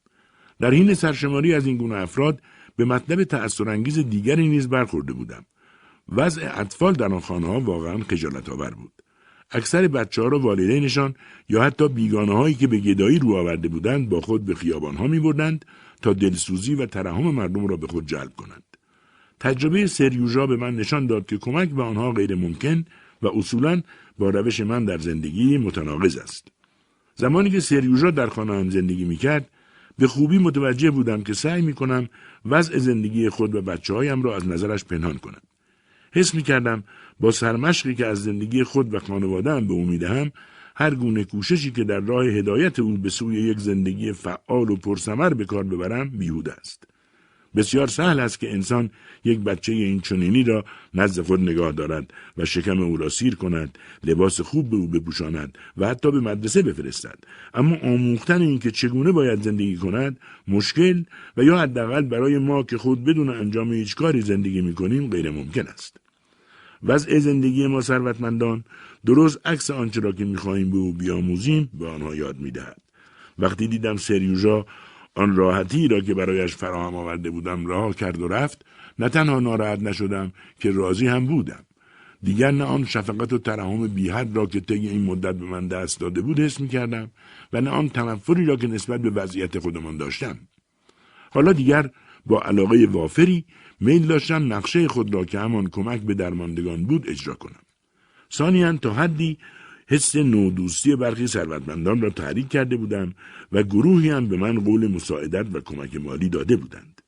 [0.59, 2.41] در حین سرشماری از این گونه افراد
[2.75, 5.45] به مطلب تأثیرانگیز دیگری نیز برخورده بودم.
[6.09, 9.04] وضع اطفال در آن خانه ها واقعا خجالت آور بود.
[9.51, 11.15] اکثر بچه ها را والدینشان
[11.49, 15.07] یا حتی بیگانه هایی که به گدایی رو آورده بودند با خود به خیابان ها
[15.07, 15.65] می بردند
[16.01, 18.63] تا دلسوزی و ترحم مردم را به خود جلب کنند.
[19.39, 22.85] تجربه سریوژا به من نشان داد که کمک به آنها غیر ممکن
[23.21, 23.81] و اصولا
[24.17, 26.47] با روش من در زندگی متناقض است.
[27.15, 29.49] زمانی که سریوژا در خانه هم زندگی می کرد
[29.97, 32.09] به خوبی متوجه بودم که سعی می کنم
[32.45, 35.41] وضع زندگی خود و بچه هایم را از نظرش پنهان کنم.
[36.11, 36.83] حس می کردم
[37.19, 40.31] با سرمشقی که از زندگی خود و خانواده هم به او می‌دهم
[40.75, 45.33] هر گونه کوششی که در راه هدایت او به سوی یک زندگی فعال و پرثمر
[45.33, 46.83] به کار ببرم بیهوده است.
[47.55, 48.89] بسیار سهل است که انسان
[49.23, 53.77] یک بچه این چنینی را نزد خود نگاه دارد و شکم او را سیر کند
[54.03, 57.19] لباس خوب به او بپوشاند و حتی به مدرسه بفرستد
[57.53, 61.03] اما آموختن اینکه چگونه باید زندگی کند مشکل
[61.37, 65.67] و یا حداقل برای ما که خود بدون انجام هیچ کاری زندگی می‌کنیم غیر ممکن
[65.67, 66.04] است
[66.83, 68.63] وضع زندگی ما ثروتمندان
[69.05, 72.81] درست عکس آنچه را که می‌خواهیم به او بیاموزیم به آنها یاد می‌دهد.
[73.39, 74.65] وقتی دیدم سریوژا
[75.15, 78.65] آن راحتی را که برایش فراهم آورده بودم رها کرد و رفت
[78.99, 81.65] نه تنها ناراحت نشدم که راضی هم بودم.
[82.23, 85.99] دیگر نه آن شفقت و ترحم بیحد را که طی این مدت به من دست
[85.99, 87.11] داده بود حس می کردم
[87.53, 90.39] و نه آن تنفری را که نسبت به وضعیت خودمان داشتم.
[91.31, 91.89] حالا دیگر
[92.25, 93.45] با علاقه وافری
[93.79, 97.61] میل داشتم نقشه خود را که همان کمک به درماندگان بود اجرا کنم
[98.33, 99.37] ثانیا تا حدی
[99.87, 103.13] حس نودوستی برخی ثروتمندان را تحریک کرده بودم
[103.51, 107.01] و گروهی هم به من قول مساعدت و کمک مالی داده بودند.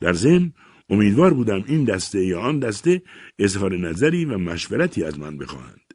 [0.00, 0.52] در ضمن
[0.90, 3.02] امیدوار بودم این دسته یا آن دسته
[3.38, 5.94] اظهار نظری و مشورتی از من بخواهند.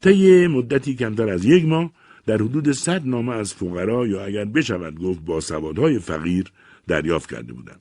[0.00, 1.92] طی مدتی کمتر از یک ماه
[2.26, 6.52] در حدود صد نامه از فقرا یا اگر بشود گفت با سوادهای فقیر
[6.86, 7.80] دریافت کرده بودم.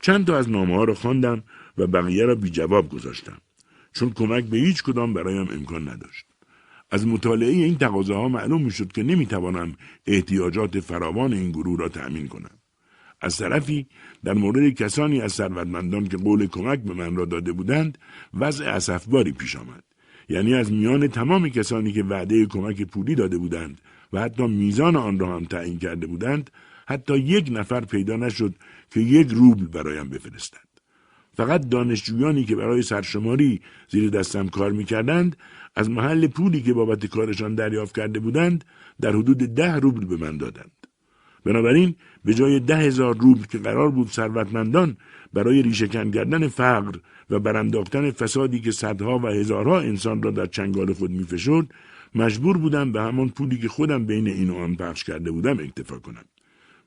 [0.00, 1.42] چند تا از نامه ها را خواندم
[1.78, 3.38] و بقیه را بی جواب گذاشتم
[3.92, 6.26] چون کمک به هیچ کدام برایم امکان نداشت.
[6.90, 9.74] از مطالعه این تقاضاها معلوم می شد که نمی توانم
[10.06, 12.50] احتیاجات فراوان این گروه را تأمین کنم.
[13.20, 13.86] از طرفی
[14.24, 17.98] در مورد کسانی از ثروتمندان که قول کمک به من را داده بودند
[18.34, 19.84] وضع اسفباری پیش آمد
[20.28, 23.80] یعنی از میان تمام کسانی که وعده کمک پولی داده بودند
[24.12, 26.50] و حتی میزان آن را هم تعیین کرده بودند
[26.86, 28.54] حتی یک نفر پیدا نشد
[28.90, 30.66] که یک روبل برایم بفرستند
[31.36, 35.36] فقط دانشجویانی که برای سرشماری زیر دستم کار می‌کردند
[35.76, 38.64] از محل پولی که بابت کارشان دریافت کرده بودند
[39.00, 40.86] در حدود ده روبل به من دادند.
[41.44, 44.96] بنابراین به جای ده هزار روبل که قرار بود ثروتمندان
[45.32, 46.98] برای ریشهکن کردن فقر
[47.30, 51.66] و برانداختن فسادی که صدها و هزارها انسان را در چنگال خود میفشرد
[52.14, 55.98] مجبور بودم به همان پولی که خودم بین این و آن پخش کرده بودم اکتفا
[55.98, 56.24] کنم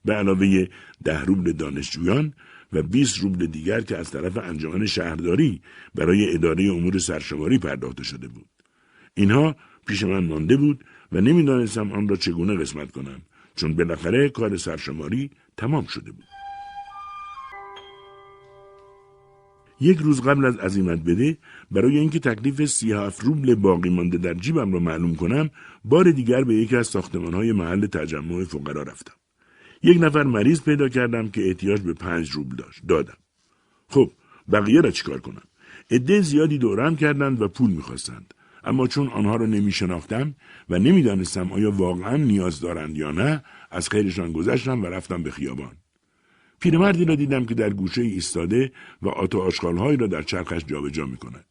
[0.05, 0.67] به علاوه
[1.03, 2.33] ده روبل دانشجویان
[2.73, 5.61] و 20 روبل دیگر که از طرف انجمن شهرداری
[5.95, 8.45] برای اداره امور سرشماری پرداخته شده بود.
[9.13, 9.55] اینها
[9.87, 13.21] پیش من مانده بود و نمی‌دانستم آن را چگونه قسمت کنم
[13.55, 16.25] چون بالاخره کار سرشماری تمام شده بود.
[19.81, 21.37] یک روز قبل از عزیمت بده
[21.71, 25.49] برای اینکه تکلیف سی هفت روبل باقی مانده در جیبم را معلوم کنم
[25.85, 29.18] بار دیگر به یکی از ساختمان های محل تجمع فقرا رفتم.
[29.83, 32.81] یک نفر مریض پیدا کردم که احتیاج به پنج روبل داشت.
[32.87, 33.17] دادم.
[33.89, 34.11] خب
[34.51, 35.41] بقیه را چیکار کنم؟
[35.91, 38.33] عده زیادی دورم کردند و پول می‌خواستند.
[38.63, 40.35] اما چون آنها را نمی شناختم
[40.69, 45.71] و نمی‌دانستم آیا واقعا نیاز دارند یا نه از خیرشان گذشتم و رفتم به خیابان.
[46.59, 48.71] پیرمردی را دیدم که در گوشه ایستاده
[49.01, 51.45] و آتا آشغالهایی را در چرخش جابجا می کند.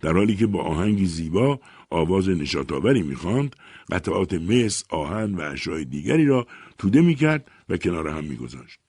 [0.00, 1.60] در حالی که با آهنگی زیبا
[1.90, 3.56] آواز نشاتآوری می‌خواند
[3.92, 6.46] قطعات مس آهن و اشیاء دیگری را
[6.78, 8.80] توده می‌کرد و کنار هم میگذاشت.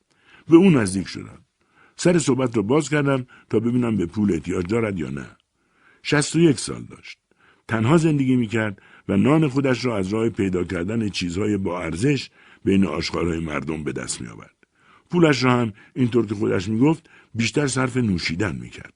[0.50, 1.46] به او نزدیک شدم.
[1.96, 5.26] سر صحبت را باز کردم تا ببینم به پول احتیاج دارد یا نه.
[6.04, 7.18] شست و یک سال داشت.
[7.68, 12.30] تنها زندگی می‌کرد و نان خودش را از راه پیدا کردن چیزهای با ارزش
[12.64, 14.56] بین آشغالهای مردم به دست میآورد.
[15.10, 18.94] پولش را هم اینطور که خودش می‌گفت بیشتر صرف نوشیدن می‌کرد.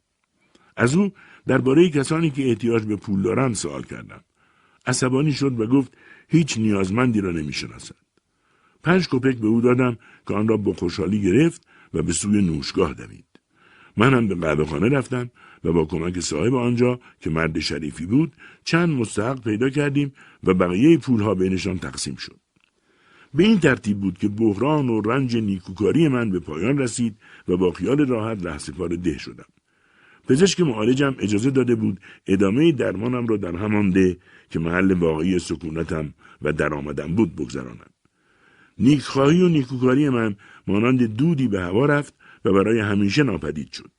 [0.78, 1.12] از او
[1.48, 4.24] درباره کسانی که احتیاج به پول دارند سوال کردم.
[4.86, 8.05] عصبانی شد و گفت هیچ نیازمندی را نمی‌شناسد.
[8.86, 12.94] پنج کپک به او دادم که آن را با خوشحالی گرفت و به سوی نوشگاه
[12.94, 13.26] دوید
[13.98, 15.30] هم به قهوه رفتم
[15.64, 18.34] و با کمک صاحب آنجا که مرد شریفی بود
[18.64, 20.14] چند مستحق پیدا کردیم
[20.44, 22.40] و بقیه پولها بینشان تقسیم شد.
[23.34, 27.18] به این ترتیب بود که بحران و رنج نیکوکاری من به پایان رسید
[27.48, 29.46] و با خیال راحت رهسپار ده شدم.
[30.28, 34.18] پزشک معالجم اجازه داده بود ادامه درمانم را در همان ده
[34.50, 37.95] که محل واقعی سکونتم و درآمدم بود بگذرانم.
[38.78, 40.36] نیکخواهی و نیکوکاری من
[40.68, 42.14] مانند دودی به هوا رفت
[42.46, 43.92] و برای همیشه ناپدید شد.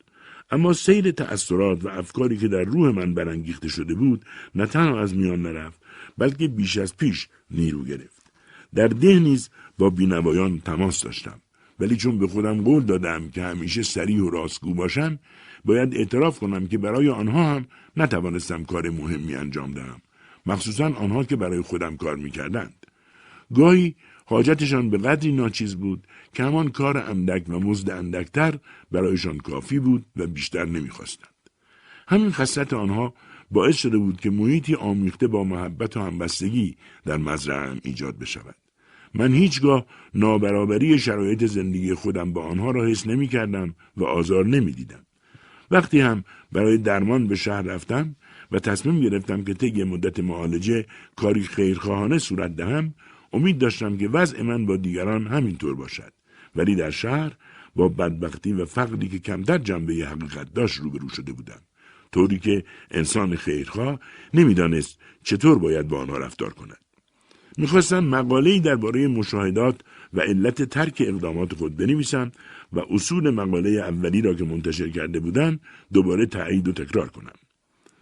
[0.51, 4.25] اما سیر تأثیرات و افکاری که در روح من برانگیخته شده بود
[4.55, 5.83] نه تنها از میان نرفت
[6.19, 8.33] بلکه بیش از پیش نیرو گرفت.
[8.75, 11.41] در ده نیز با بینوایان تماس داشتم.
[11.81, 15.19] ولی چون به خودم قول دادم که همیشه سریع و راستگو باشم
[15.65, 17.67] باید اعتراف کنم که برای آنها هم
[17.97, 20.01] نتوانستم کار مهمی انجام دهم.
[20.47, 22.87] مخصوصا آنها که برای خودم کار می‌کردند.
[23.55, 23.95] گاهی
[24.29, 28.59] حاجتشان به قدری ناچیز بود که همان کار اندک و مزد اندکتر
[28.93, 31.31] برایشان کافی بود و بیشتر نمی‌خواستند.
[32.09, 33.15] همین خصلت آنها
[33.51, 38.55] باعث شده بود که محیطی آمیخته با محبت و همبستگی در مزرعم ایجاد بشود.
[39.15, 44.73] من هیچگاه نابرابری شرایط زندگی خودم با آنها را حس نمی کردم و آزار نمی
[44.73, 45.07] دیدم.
[45.71, 48.17] وقتی هم برای درمان به شهر رفتم
[48.53, 52.95] و تصمیم گرفتم که طی مدت معالجه کاری خیرخواهانه صورت دهم
[53.37, 56.13] امید داشتم که وضع من با دیگران همینطور باشد.
[56.57, 57.33] ولی در شهر
[57.75, 61.61] با بدبختی و فقری که کمتر جنبه حقیقت داشت روبرو شده بودم.
[62.13, 64.01] طوری که انسان خیرخواه
[64.35, 66.79] نمی‌دانست چطور باید با آنها رفتار کند.
[67.59, 69.81] می‌خواستم مقاله‌ای درباره مشاهدات
[70.15, 72.33] و علت ترک اقدامات خود بنویسم
[72.73, 75.61] و اصول مقاله اولی را که منتشر کرده بودم
[75.93, 77.33] دوباره تایید و تکرار کنم.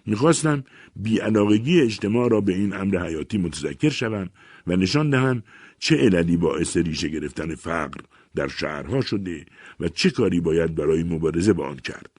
[0.06, 0.64] می‌خواستم
[0.96, 4.30] بیعلاقگی اجتماع را به این امر حیاتی متذکر شوم
[4.66, 5.42] و نشان دهم
[5.78, 8.00] چه عللی باعث ریشه گرفتن فقر
[8.34, 9.44] در شهرها شده
[9.80, 12.10] و چه کاری باید برای مبارزه با آن کرد.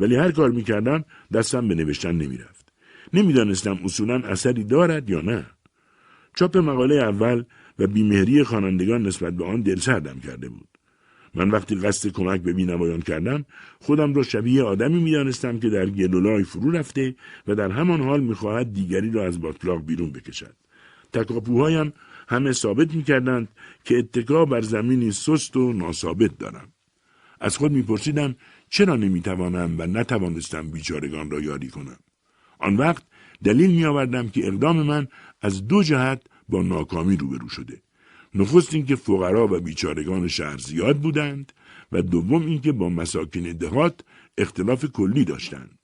[0.00, 2.72] ولی هر کار می‌کردم دستم به نوشتن نمی‌رفت.
[3.12, 5.46] نمی‌دانستم اصولا اثری دارد یا نه.
[6.34, 7.44] چاپ مقاله اول
[7.78, 10.68] و بیمهری خوانندگان نسبت به آن دلسردم کرده بود.
[11.34, 13.44] من وقتی قصد کمک به بینوایان کردم
[13.80, 17.14] خودم را شبیه آدمی می‌دانستم که در گلولای فرو رفته
[17.46, 20.54] و در همان حال می‌خواهد دیگری را از باطلاق بیرون بکشد.
[21.12, 21.92] تکاپوهایم
[22.28, 23.48] همه ثابت می‌کردند
[23.84, 26.72] که اتکا بر زمینی سست و ناثابت دارم.
[27.40, 28.36] از خود میپرسیدم
[28.68, 31.98] چرا نمی‌توانم و نتوانستم بیچارگان را یاری کنم.
[32.58, 33.02] آن وقت
[33.44, 35.08] دلیل میآوردم که اقدام من
[35.40, 37.82] از دو جهت با ناکامی روبرو شده.
[38.34, 41.52] نخست اینکه فقرا و بیچارگان شهر زیاد بودند
[41.92, 44.00] و دوم اینکه با مساکین دهات
[44.38, 45.78] اختلاف کلی داشتند.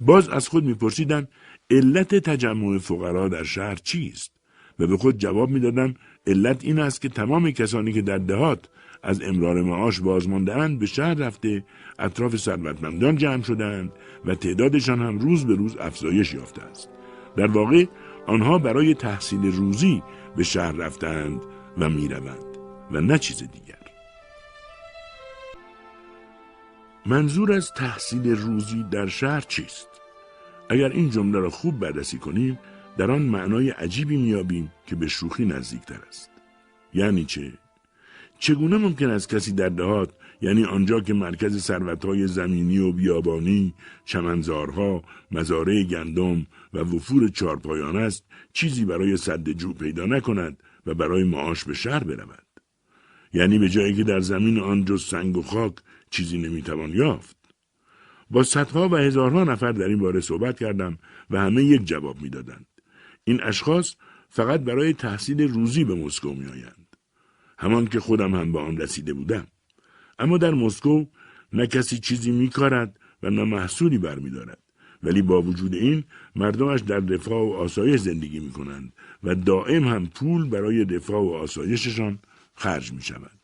[0.00, 1.28] باز از خود میپرسیدم
[1.70, 4.33] علت تجمع فقرا در شهر چیست؟
[4.78, 5.94] و به خود جواب می‌دادم
[6.26, 8.68] علت این است که تمام کسانی که در دهات
[9.02, 11.64] از امرار معاش بازماندهاند به شهر رفته
[11.98, 13.92] اطراف ثروتمندان جمع شدند
[14.24, 16.88] و تعدادشان هم روز به روز افزایش یافته است
[17.36, 17.84] در واقع
[18.26, 20.02] آنها برای تحصیل روزی
[20.36, 21.40] به شهر رفتند
[21.78, 22.58] و می‌روند
[22.92, 23.74] و نه چیز دیگر
[27.06, 29.88] منظور از تحصیل روزی در شهر چیست؟
[30.68, 32.58] اگر این جمله را خوب بررسی کنیم
[32.96, 36.30] در آن معنای عجیبی میابیم که به شوخی نزدیکتر است.
[36.94, 37.52] یعنی چه؟
[38.38, 43.74] چگونه ممکن است کسی در دهات یعنی آنجا که مرکز ثروتهای زمینی و بیابانی،
[44.04, 51.24] چمنزارها، مزارع گندم و وفور چارپایان است چیزی برای صد جو پیدا نکند و برای
[51.24, 52.46] معاش به شهر برود.
[53.32, 55.74] یعنی به جایی که در زمین آن جز سنگ و خاک
[56.10, 57.36] چیزی نمی‌توان یافت.
[58.30, 60.98] با صدها و هزارها نفر در این باره صحبت کردم
[61.30, 62.66] و همه یک جواب می‌دادند.
[63.24, 63.94] این اشخاص
[64.28, 66.96] فقط برای تحصیل روزی به مسکو می آیند.
[67.58, 69.46] همان که خودم هم به آن رسیده بودم.
[70.18, 71.04] اما در مسکو
[71.52, 74.58] نه کسی چیزی می کارد و نه محصولی برمیدارد.
[75.02, 76.04] ولی با وجود این
[76.36, 81.34] مردمش در رفاه و آسایش زندگی می کنند و دائم هم پول برای رفاه و
[81.34, 82.18] آسایششان
[82.54, 83.40] خرج می شود.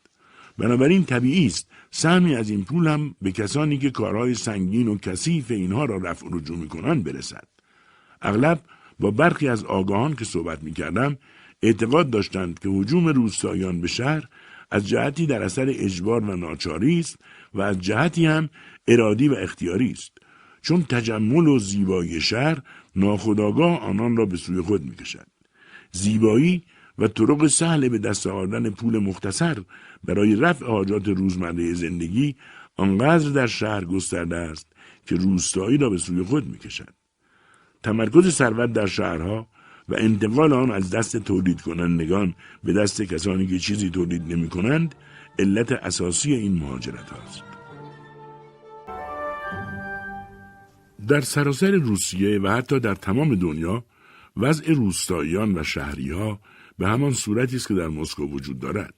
[0.57, 5.51] بنابراین طبیعی است سهمی از این پول هم به کسانی که کارهای سنگین و کثیف
[5.51, 7.47] اینها را رفع رجوع می کنند برسد.
[8.21, 8.61] اغلب
[9.01, 11.17] با برخی از آگاهان که صحبت می کردم
[11.61, 14.27] اعتقاد داشتند که حجوم روستایان به شهر
[14.71, 17.17] از جهتی در اثر اجبار و ناچاری است
[17.53, 18.49] و از جهتی هم
[18.87, 20.11] ارادی و اختیاری است
[20.61, 22.57] چون تجمل و زیبایی شهر
[22.95, 25.27] ناخداگاه آنان را به سوی خود می کشد.
[25.91, 26.63] زیبایی
[26.97, 29.57] و طرق سهل به دست آوردن پول مختصر
[30.03, 32.35] برای رفع حاجات روزمره زندگی
[32.77, 34.67] آنقدر در شهر گسترده است
[35.05, 37.00] که روستایی را به سوی خود می‌کشد
[37.83, 39.47] تمرکز ثروت در شهرها
[39.89, 44.95] و انتقال آن از دست تولید کنندگان به دست کسانی که چیزی تولید نمی کنند
[45.39, 47.43] علت اساسی این مهاجرت هاست.
[51.07, 53.85] در سراسر روسیه و حتی در تمام دنیا
[54.37, 56.39] وضع روستاییان و شهری ها
[56.77, 58.93] به همان صورتی است که در مسکو وجود دارد.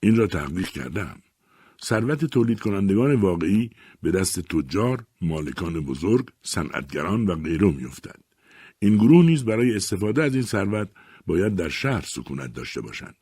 [0.00, 1.16] این را تحقیق کردم.
[1.84, 3.70] ثروت تولید کنندگان واقعی
[4.02, 8.20] به دست تجار، مالکان بزرگ، صنعتگران و غیره میافتد.
[8.78, 10.88] این گروه نیز برای استفاده از این ثروت
[11.26, 13.16] باید در شهر سکونت داشته باشند.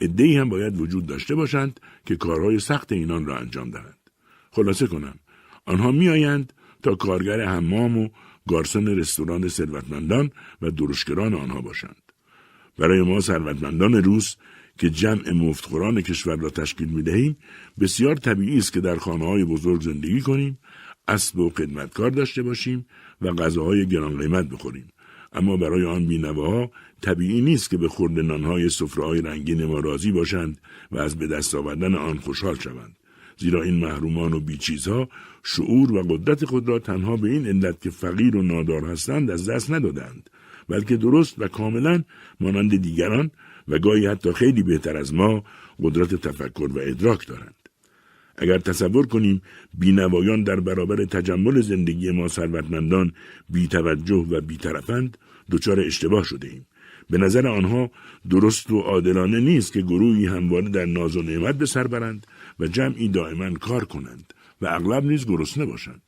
[0.00, 4.10] ادهی هم باید وجود داشته باشند که کارهای سخت اینان را انجام دهند.
[4.50, 5.14] خلاصه کنم
[5.66, 8.08] آنها میآیند تا کارگر حمام و
[8.48, 10.30] گارسون رستوران ثروتمندان
[10.62, 12.02] و درشگران آنها باشند.
[12.78, 14.36] برای ما ثروتمندان روس
[14.80, 17.36] که جمع مفتخوران کشور را تشکیل می دهیم
[17.80, 20.58] بسیار طبیعی است که در خانه های بزرگ زندگی کنیم
[21.08, 22.86] اسب و خدمتکار داشته باشیم
[23.20, 24.88] و غذاهای گران قیمت بخوریم.
[25.32, 26.70] اما برای آن بینواها
[27.00, 30.58] طبیعی نیست که به خورد نانهای سفرههای رنگین ما راضی باشند
[30.90, 32.96] و از به دست آوردن آن خوشحال شوند.
[33.36, 35.08] زیرا این محرومان و بیچیزها
[35.42, 39.48] شعور و قدرت خود را تنها به این علت که فقیر و نادار هستند از
[39.48, 40.30] دست ندادند
[40.68, 42.02] بلکه درست و کاملا
[42.40, 43.30] مانند دیگران
[43.70, 45.44] و گاهی حتی خیلی بهتر از ما
[45.82, 47.54] قدرت تفکر و ادراک دارند
[48.40, 49.42] اگر تصور کنیم
[49.78, 53.12] بینوایان در برابر تجمل زندگی ما ثروتمندان
[53.48, 55.18] بیتوجه و بیطرفند
[55.50, 56.66] دچار اشتباه شده ایم.
[57.10, 57.90] به نظر آنها
[58.30, 62.26] درست و عادلانه نیست که گروهی همواره در ناز و نعمت به سر برند
[62.60, 66.02] و جمعی دائما کار کنند و اغلب نیز گرسنه باشند.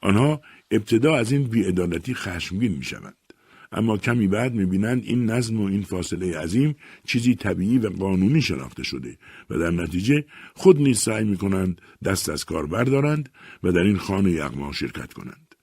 [0.00, 0.40] آنها
[0.70, 3.25] ابتدا از این بیعدالتی خشمگین می شوند.
[3.72, 8.82] اما کمی بعد می‌بینند این نظم و این فاصله عظیم چیزی طبیعی و قانونی شناخته
[8.82, 9.18] شده
[9.50, 13.28] و در نتیجه خود نیز سعی می‌کنند دست از کار بردارند
[13.62, 15.54] و در این خانه یغما شرکت کنند.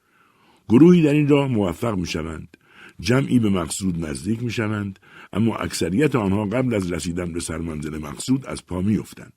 [0.69, 2.57] گروهی در این راه موفق می‌شوند.
[2.99, 4.99] جمعی به مقصود نزدیک می‌شوند
[5.33, 9.33] اما اکثریت آنها قبل از رسیدن به سرمنزل مقصود از پا میافتند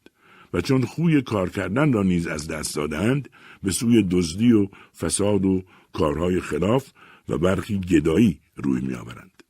[0.53, 3.29] و چون خوی کار کردن را نیز از دست دادند
[3.63, 4.69] به سوی دزدی و
[5.01, 5.63] فساد و
[5.93, 6.93] کارهای خلاف
[7.29, 9.43] و برخی گدایی روی میآورند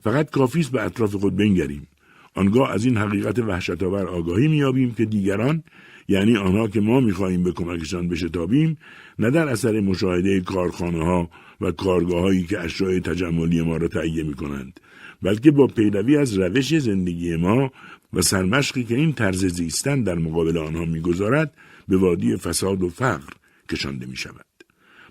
[0.00, 1.86] فقط کافی است به اطراف خود بنگریم
[2.34, 5.62] آنگاه از این حقیقت وحشتآور آگاهی مییابیم که دیگران
[6.08, 8.78] یعنی آنها که ما می‌خواهیم به کمکشان بشتابیم
[9.18, 14.22] نه در اثر مشاهده کارخانه ها و کارگاه هایی که اشیاء تجملی ما را تهیه
[14.22, 14.80] می کنند
[15.22, 17.72] بلکه با پیروی از روش زندگی ما
[18.12, 21.54] و سرمشقی که این طرز زیستن در مقابل آنها می‌گذارد
[21.88, 23.32] به وادی فساد و فقر
[23.68, 24.51] کشانده می شود.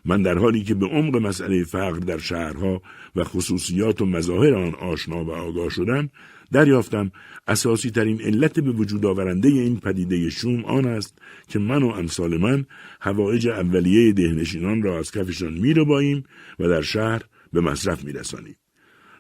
[0.05, 2.81] من در حالی که به عمق مسئله فقر در شهرها
[3.15, 6.09] و خصوصیات و مظاهر آن آشنا و آگاه شدم
[6.51, 7.11] دریافتم
[7.47, 12.37] اساسی ترین علت به وجود آورنده این پدیده شوم آن است که من و امثال
[12.37, 12.65] من
[13.01, 16.23] هوایج اولیه دهنشینان را از کفشان میرباییم
[16.59, 17.21] و در شهر
[17.53, 18.55] به مصرف میرسانیم.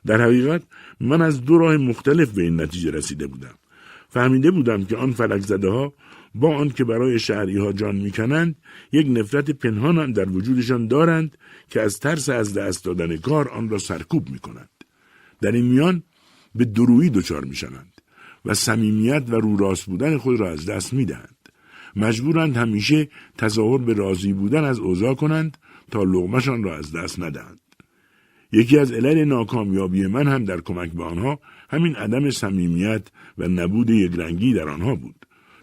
[0.05, 0.63] در حقیقت
[0.99, 3.55] من از دو راه مختلف به این نتیجه رسیده بودم.
[4.09, 5.93] فهمیده بودم که آن فلک زده ها
[6.35, 8.55] با آنکه برای شهری ها جان می‌کنند
[8.91, 11.37] یک نفرت پنهان هم در وجودشان دارند
[11.69, 14.69] که از ترس از دست دادن کار آن را سرکوب می‌کنند.
[15.41, 16.03] در این میان
[16.55, 18.01] به درویی دچار می‌شوند
[18.45, 21.35] و صمیمیت و رو راست بودن خود را از دست می‌دهند.
[21.95, 25.57] مجبورند همیشه تظاهر به راضی بودن از اوضاع کنند
[25.91, 27.59] تا لغمشان را از دست ندهند.
[28.51, 33.07] یکی از علل ناکامیابی من هم در کمک به آنها همین عدم صمیمیت
[33.37, 35.20] و نبود یک رنگی در آنها بود.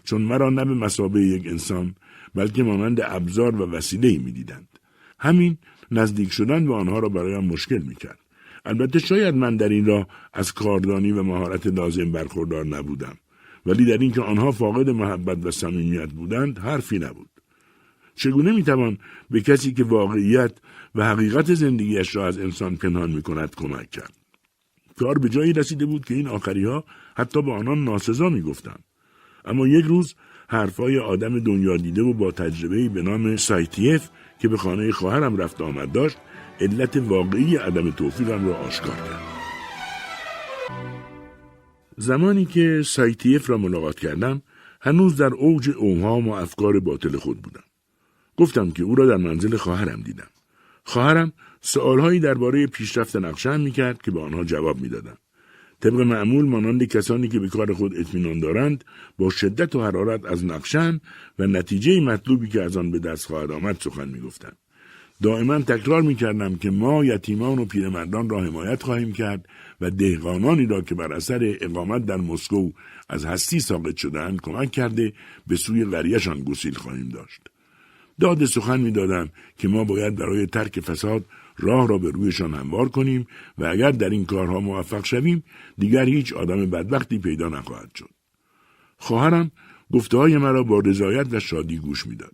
[0.09, 1.95] چون مرا نه به مسابه یک انسان
[2.35, 4.79] بلکه مانند ابزار و وسیله می دیدند.
[5.19, 5.57] همین
[5.91, 8.19] نزدیک شدن به آنها را برایم مشکل می کرد.
[8.65, 13.15] البته شاید من در این راه از کاردانی و مهارت لازم برخوردار نبودم
[13.65, 17.29] ولی در اینکه آنها فاقد محبت و صمیمیت بودند حرفی نبود
[18.15, 18.97] چگونه می‌توان
[19.29, 20.51] به کسی که واقعیت
[20.95, 24.13] و حقیقت زندگیش را از انسان پنهان می کند کمک کرد
[24.97, 26.83] کار به جایی رسیده بود که این آخری ها
[27.15, 28.88] حتی به آنان ناسزا می گفتند.
[29.45, 30.15] اما یک روز
[30.47, 34.09] حرفای آدم دنیا دیده و با تجربه به نام سایتیف
[34.39, 36.17] که به خانه خواهرم رفت آمد داشت
[36.59, 39.21] علت واقعی عدم توفیقم را آشکار کرد.
[41.97, 44.41] زمانی که سایتیف را ملاقات کردم
[44.81, 47.63] هنوز در اوج اوهام و افکار باطل خود بودم.
[48.37, 50.27] گفتم که او را در منزل خواهرم دیدم.
[50.83, 55.17] خواهرم سوالهایی درباره پیشرفت نقشم می‌کرد که به آنها جواب می‌دادم.
[55.81, 58.83] طبق معمول مانند کسانی که به کار خود اطمینان دارند
[59.17, 61.01] با شدت و حرارت از نقشن
[61.39, 64.57] و نتیجه مطلوبی که از آن به دست خواهد آمد سخن می‌گفتند.
[65.21, 69.45] دائما تکرار می‌کردم که ما یتیمان و پیرمردان را حمایت خواهیم کرد
[69.81, 72.71] و دهقانانی را که بر اثر اقامت در مسکو
[73.09, 75.13] از هستی ساقط شدهاند کمک کرده
[75.47, 77.41] به سوی قریهشان گسیل خواهیم داشت.
[78.19, 81.25] داد سخن می‌دادم که ما باید برای ترک فساد
[81.59, 85.43] راه را به رویشان هموار کنیم و اگر در این کارها موفق شویم
[85.77, 88.09] دیگر هیچ آدم بدبختی پیدا نخواهد شد.
[88.97, 89.51] خواهرم
[89.91, 92.31] گفته های مرا با رضایت و شادی گوش می‌داد.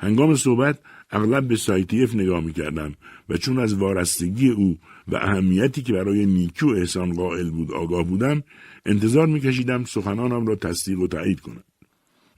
[0.00, 0.78] هنگام صحبت
[1.10, 2.94] اغلب به سایتیف نگاه می کردم
[3.28, 4.78] و چون از وارستگی او
[5.08, 8.42] و اهمیتی که برای نیکی و احسان قائل بود آگاه بودم
[8.86, 11.64] انتظار می کشیدم سخنانم را تصدیق و تایید کند.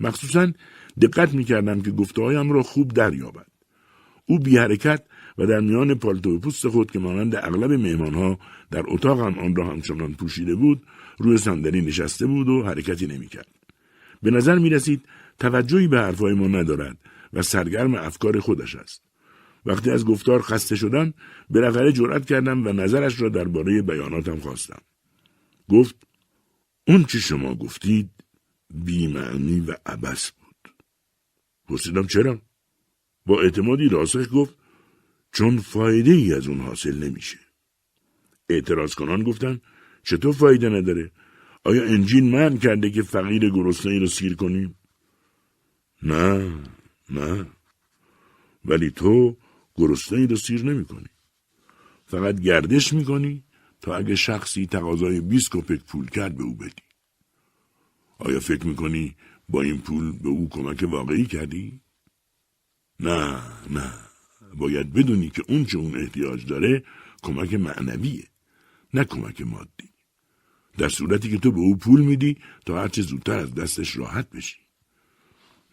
[0.01, 0.53] مخصوصا
[1.01, 3.47] دقت می کردم که گفتههایم را خوب دریابد.
[4.27, 5.03] او بی حرکت
[5.39, 8.39] و در میان پالتو پوست خود که مانند اغلب مهمانها
[8.70, 10.83] در اتاقم آن را همچنان پوشیده بود
[11.18, 13.49] روی صندلی نشسته بود و حرکتی نمی‌کرد.
[14.22, 15.05] به نظر می رسید
[15.39, 16.97] توجهی به حرفهای ما ندارد
[17.33, 19.03] و سرگرم افکار خودش است.
[19.66, 21.14] وقتی از گفتار خسته شدم
[21.51, 24.80] بالاخره جرأت کردم و نظرش را درباره بیاناتم خواستم.
[25.70, 26.07] گفت
[26.87, 28.11] اون چی شما گفتید
[28.74, 30.74] بیمعنی و عبس بود.
[31.68, 32.39] پرسیدم چرا؟
[33.26, 34.55] با اعتمادی راسخ گفت
[35.33, 37.39] چون فایده ای از اون حاصل نمیشه.
[38.49, 39.61] اعتراض کنان گفتن
[40.03, 41.11] چطور فایده نداره؟
[41.64, 44.74] آیا انجین من کرده که فقیر گرسنه ای رو سیر کنیم؟
[46.03, 46.53] نه
[47.11, 47.47] نه
[48.64, 49.37] ولی تو
[49.74, 51.09] گرسنه ای رو سیر نمی کنی.
[52.07, 53.45] فقط گردش می کنی
[53.80, 56.83] تا اگه شخصی تقاضای 20 کپک پول کرد به او بدی.
[58.18, 59.16] آیا فکر می کنی
[59.49, 61.80] با این پول به او کمک واقعی کردی؟
[63.01, 64.12] نه نه
[64.57, 66.82] باید بدونی که اون چه اون احتیاج داره
[67.22, 68.24] کمک معنویه
[68.94, 69.90] نه کمک مادی.
[70.78, 72.36] در صورتی که تو به او پول میدی
[72.66, 74.57] تا هرچه زودتر از دستش راحت بشی.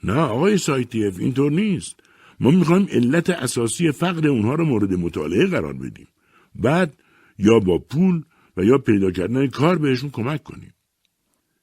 [0.03, 1.95] نه آقای سایتیف اینطور نیست.
[2.39, 6.07] ما می‌خوایم علت اساسی فقر اونها رو مورد مطالعه قرار بدیم.
[6.55, 6.93] بعد
[7.37, 8.23] یا با پول
[8.57, 10.73] و یا پیدا کردن کار بهشون کمک کنیم.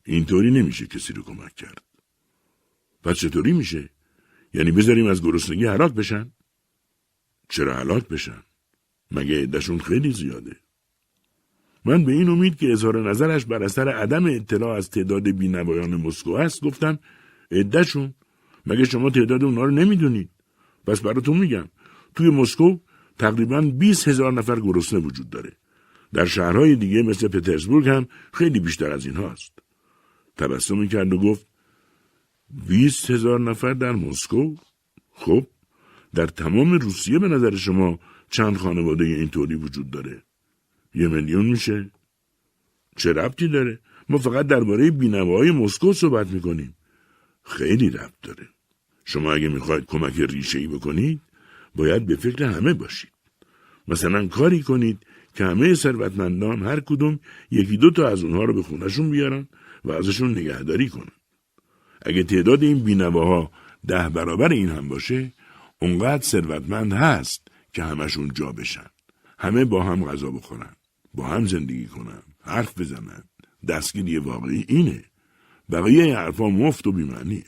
[0.04, 1.82] اینطوری نمیشه کسی رو کمک کرد.
[3.02, 3.90] پس چطوری میشه؟
[4.54, 6.32] یعنی بذاریم از گرسنگی هلاک بشن؟
[7.48, 8.42] چرا هلاک بشن؟
[9.10, 10.56] مگه عدهشون خیلی زیاده؟
[11.84, 16.30] من به این امید که اظهار نظرش بر اثر عدم اطلاع از تعداد بینوایان مسکو
[16.30, 16.98] است گفتم
[17.50, 18.14] عدهشون؟
[18.66, 20.30] مگه شما تعداد اونا رو نمی‌دونید؟
[20.86, 21.68] پس براتون میگم
[22.14, 22.78] توی مسکو
[23.18, 25.52] تقریبا 20 هزار نفر گرسنه وجود داره.
[26.12, 29.52] در شهرهای دیگه مثل پترزبورگ هم خیلی بیشتر از این هاست
[30.36, 31.46] تبسم کرد و گفت
[32.68, 34.54] 20 هزار نفر در مسکو؟
[35.12, 35.46] خب
[36.16, 37.98] در تمام روسیه به نظر شما
[38.30, 40.22] چند خانواده اینطوری وجود داره؟
[40.94, 41.90] یه میلیون میشه؟
[42.96, 46.74] چه ربطی داره؟ ما فقط درباره بینوای مسکو صحبت می‌کنیم.
[47.44, 48.48] خیلی ربط داره.
[49.04, 51.20] شما اگه می‌خواید کمک ریشه ای بکنید
[51.74, 53.12] باید به فکر همه باشید.
[53.88, 54.98] مثلا کاری کنید
[55.34, 59.48] که همه ثروتمندان هر کدوم یکی دو تا از اونها رو به خونشون بیارن
[59.84, 61.16] و ازشون نگهداری کنن.
[62.02, 63.50] اگه تعداد این بینواها
[63.86, 65.32] ده برابر این هم باشه
[65.82, 68.86] اونقدر ثروتمند هست که همشون جا بشن.
[69.38, 70.76] همه با هم غذا بخورن
[71.14, 73.24] با هم زندگی کنن حرف بزنن.
[73.68, 75.04] دستگیری واقعی اینه.
[75.70, 77.44] بقیه حرفا مفت و بیمعنیه.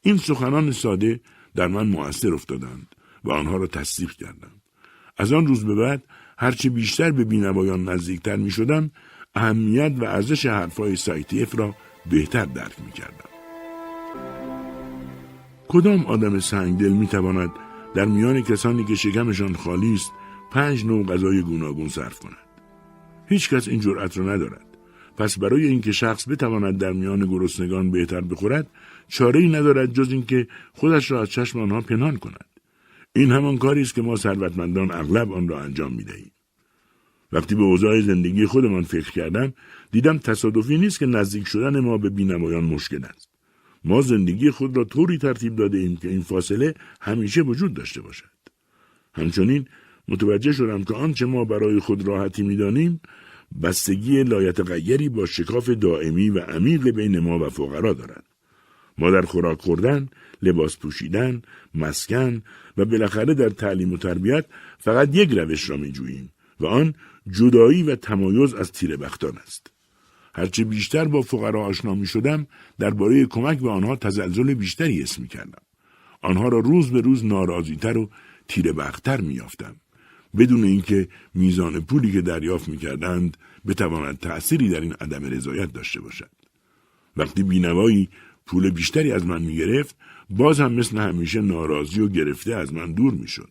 [0.00, 1.20] این سخنان ساده
[1.54, 4.60] در من مؤثر افتادند و آنها را تصدیق کردم.
[5.16, 6.02] از آن روز به بعد
[6.38, 8.90] هرچه بیشتر به بینوایان نزدیکتر می شدم
[9.34, 11.74] اهمیت و ارزش حرفهای سایتیف را
[12.10, 13.33] بهتر درک می کردم.
[15.74, 17.50] کدام آدم سنگدل می تواند
[17.94, 20.12] در میان کسانی که شکمشان خالی است
[20.50, 22.46] پنج نوع غذای گوناگون صرف کند؟
[23.26, 24.66] هیچ کس این جرأت را ندارد.
[25.16, 28.66] پس برای اینکه شخص بتواند در میان گرسنگان بهتر بخورد
[29.08, 32.48] چاره ای ندارد جز اینکه خودش را از چشم آنها پنهان کند.
[33.12, 36.32] این همان کاری است که ما ثروتمندان اغلب آن را انجام می‌دهیم.
[37.32, 39.52] وقتی به اوضاع زندگی خودمان فکر کردم
[39.90, 43.33] دیدم تصادفی نیست که نزدیک شدن ما به بینمایان مشکل است.
[43.84, 48.34] ما زندگی خود را طوری ترتیب داده ایم که این فاصله همیشه وجود داشته باشد.
[49.14, 49.68] همچنین
[50.08, 53.00] متوجه شدم که آنچه ما برای خود راحتی می‌دانیم
[53.62, 58.24] بستگی لایتغیری با شکاف دائمی و عمیق بین ما و فقرا دارد.
[58.98, 60.08] ما در خوراک خوردن،
[60.42, 61.42] لباس پوشیدن،
[61.74, 62.42] مسکن
[62.76, 64.44] و بالاخره در تعلیم و تربیت
[64.78, 66.30] فقط یک روش را میجوییم
[66.60, 66.94] و آن
[67.30, 69.73] جدایی و تمایز از تیر بختان است.
[70.34, 72.46] هرچه بیشتر با فقرا آشنا می شدم
[72.78, 75.62] درباره کمک به آنها تزلزل بیشتری اسم می کردم.
[76.22, 78.10] آنها را روز به روز ناراضیتر و
[78.48, 79.76] تیر بختر می یافتم.
[80.36, 86.00] بدون اینکه میزان پولی که دریافت می کردند بتواند تأثیری در این عدم رضایت داشته
[86.00, 86.30] باشد.
[87.16, 88.08] وقتی بینوایی
[88.46, 89.96] پول بیشتری از من می گرفت
[90.30, 93.50] باز هم مثل همیشه ناراضی و گرفته از من دور می شد.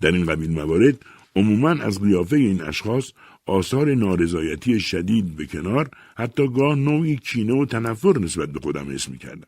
[0.00, 1.04] در این قبیل موارد
[1.36, 3.12] عموما از قیافه این اشخاص
[3.48, 9.08] آثار نارضایتی شدید به کنار حتی گاه نوعی کینه و تنفر نسبت به خودم حس
[9.08, 9.46] کردم.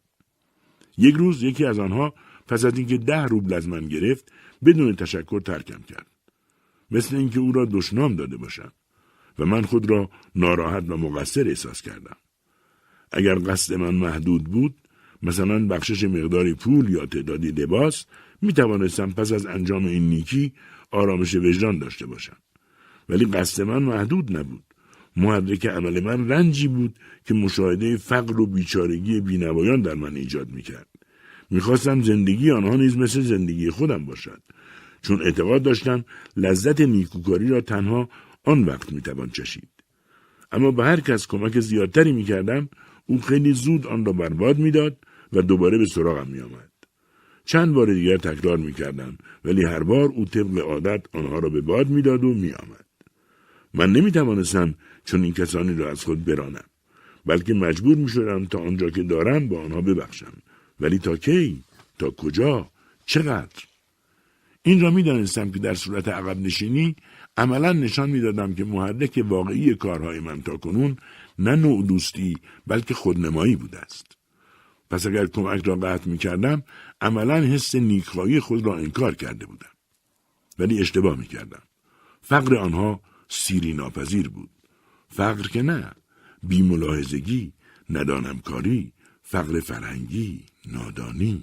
[0.98, 2.14] یک روز یکی از آنها
[2.48, 4.32] پس از اینکه ده روبل از من گرفت
[4.64, 6.06] بدون تشکر ترکم کرد.
[6.90, 8.72] مثل اینکه او را دشنام داده باشم
[9.38, 12.16] و من خود را ناراحت و مقصر احساس کردم.
[13.12, 14.74] اگر قصد من محدود بود
[15.22, 18.06] مثلا بخشش مقداری پول یا تعدادی لباس
[18.42, 20.52] می توانستم پس از انجام این نیکی
[20.90, 22.36] آرامش وجدان داشته باشم.
[23.10, 24.62] ولی قصد من محدود نبود.
[25.16, 26.94] محرک عمل من رنجی بود
[27.24, 30.86] که مشاهده فقر و بیچارگی بینوایان در من ایجاد می‌کرد.
[31.50, 34.42] می‌خواستم زندگی آنها نیز مثل زندگی خودم باشد.
[35.02, 36.04] چون اعتقاد داشتم
[36.36, 38.08] لذت نیکوکاری را تنها
[38.44, 39.68] آن وقت می‌توان چشید.
[40.52, 42.68] اما به هر کس کمک زیادتری می‌کردم
[43.06, 44.96] او خیلی زود آن را برباد می‌داد
[45.32, 46.70] و دوباره به سراغم میآمد.
[47.44, 51.88] چند بار دیگر تکرار می‌کردم ولی هر بار او طبق عادت آنها را به باد
[51.88, 52.89] می‌داد و میآمد.
[53.74, 56.64] من نمی‌توانستم چون این کسانی را از خود برانم
[57.26, 60.32] بلکه مجبور می شدم تا آنجا که دارم با آنها ببخشم.
[60.80, 61.64] ولی تا کی؟
[61.98, 62.70] تا کجا؟
[63.06, 63.64] چقدر؟
[64.62, 66.96] این را می دانستم که در صورت عقب نشینی
[67.36, 70.96] عملا نشان می‌دادم که محرک واقعی کارهای من تا کنون
[71.38, 74.06] نه نوع دوستی بلکه خودنمایی بوده است.
[74.90, 76.62] پس اگر کمک را قطع می کردم
[77.00, 79.70] عملا حس نیکخواهی خود را انکار کرده بودم.
[80.58, 81.62] ولی اشتباه می کردم
[82.22, 83.00] فقر آنها
[83.30, 84.50] سیری ناپذیر بود.
[85.08, 85.92] فقر که نه.
[86.42, 87.52] بیملاحظگی
[87.90, 91.42] ندانمکاری فقر فرهنگی نادانی.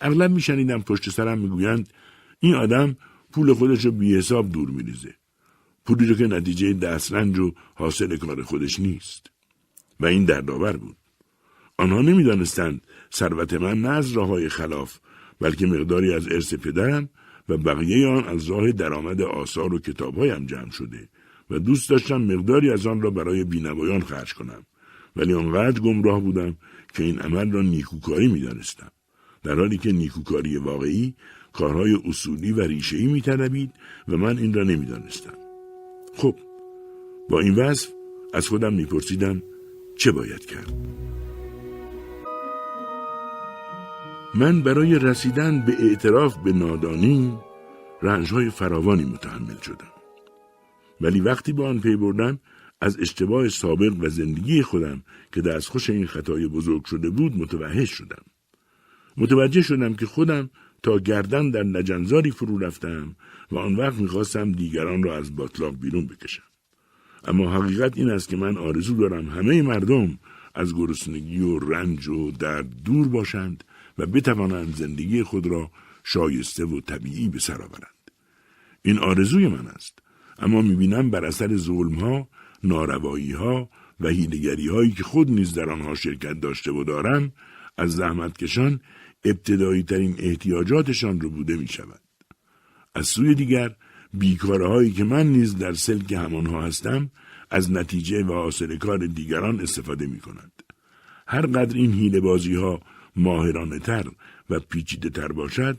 [0.00, 1.92] اغلب میشنیدم پشت سرم می‌گویند
[2.40, 2.96] این آدم
[3.32, 5.14] پول خودش رو بی حساب دور میریزه.
[5.84, 9.30] پولی رو که نتیجه دسترنج و حاصل کار خودش نیست.
[10.00, 10.96] و این دردآور بود.
[11.76, 14.98] آنها نمی‌دانستند ثروت من نه از راه های خلاف
[15.40, 17.08] بلکه مقداری از ارث پدرم
[17.48, 21.08] و بقیه آن از راه درآمد آثار و کتابهایم جمع شده
[21.50, 24.66] و دوست داشتم مقداری از آن را برای بینوایان خرج کنم.
[25.16, 26.56] ولی آنقدر گمراه بودم
[26.94, 28.90] که این عمل را نیکوکاری می‌دانستم.
[29.42, 31.14] در حالی که نیکوکاری واقعی
[31.52, 33.70] کارهای اصولی و ریشهای میطلبید
[34.08, 35.34] و من این را نمی‌دانستم.
[36.14, 36.36] خب
[37.30, 37.88] با این وصف
[38.34, 39.42] از خودم میپرسیدم
[39.96, 40.72] چه باید کرد؟
[44.34, 47.38] من برای رسیدن به اعتراف به نادانی
[48.02, 49.92] رنجهای فراوانی متحمل شدم
[51.00, 52.38] ولی وقتی با آن پی بردم
[52.80, 55.02] از اشتباه سابق و زندگی خودم
[55.32, 58.22] که دستخوش این خطای بزرگ شده بود متوحش شدم.
[59.16, 60.50] متوجه شدم که خودم
[60.82, 63.16] تا گردن در لجنزاری فرو رفتم
[63.52, 66.42] و آن وقت می‌خواستم دیگران را از باطلاق بیرون بکشم.
[67.24, 70.18] اما حقیقت این است که من آرزو دارم همه مردم
[70.54, 73.64] از گرسنگی و رنج و درد دور باشند
[73.98, 75.70] و بتوانند زندگی خود را
[76.04, 78.10] شایسته و طبیعی به سر آورند.
[78.82, 79.98] این آرزوی من است
[80.38, 82.28] اما می‌بینم بر اثر ظلم ها،
[82.64, 83.70] ناروایی ها
[84.00, 87.32] و هیلگری هایی که خود نیز در آنها شرکت داشته و دارم
[87.78, 88.80] از زحمتکشان
[89.24, 92.00] ابتدایی ترین احتیاجاتشان رو بوده می شود.
[92.94, 93.76] از سوی دیگر
[94.14, 97.10] بیکارهایی که من نیز در سلک همانها هستم
[97.50, 100.62] از نتیجه و حاصل کار دیگران استفاده می کنند.
[101.26, 102.80] هر قدر این هیله بازی ها
[103.18, 104.06] ماهرانه تر
[104.50, 105.76] و پیچیده تر باشد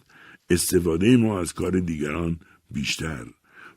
[0.49, 2.39] استفاده ما از کار دیگران
[2.71, 3.25] بیشتر.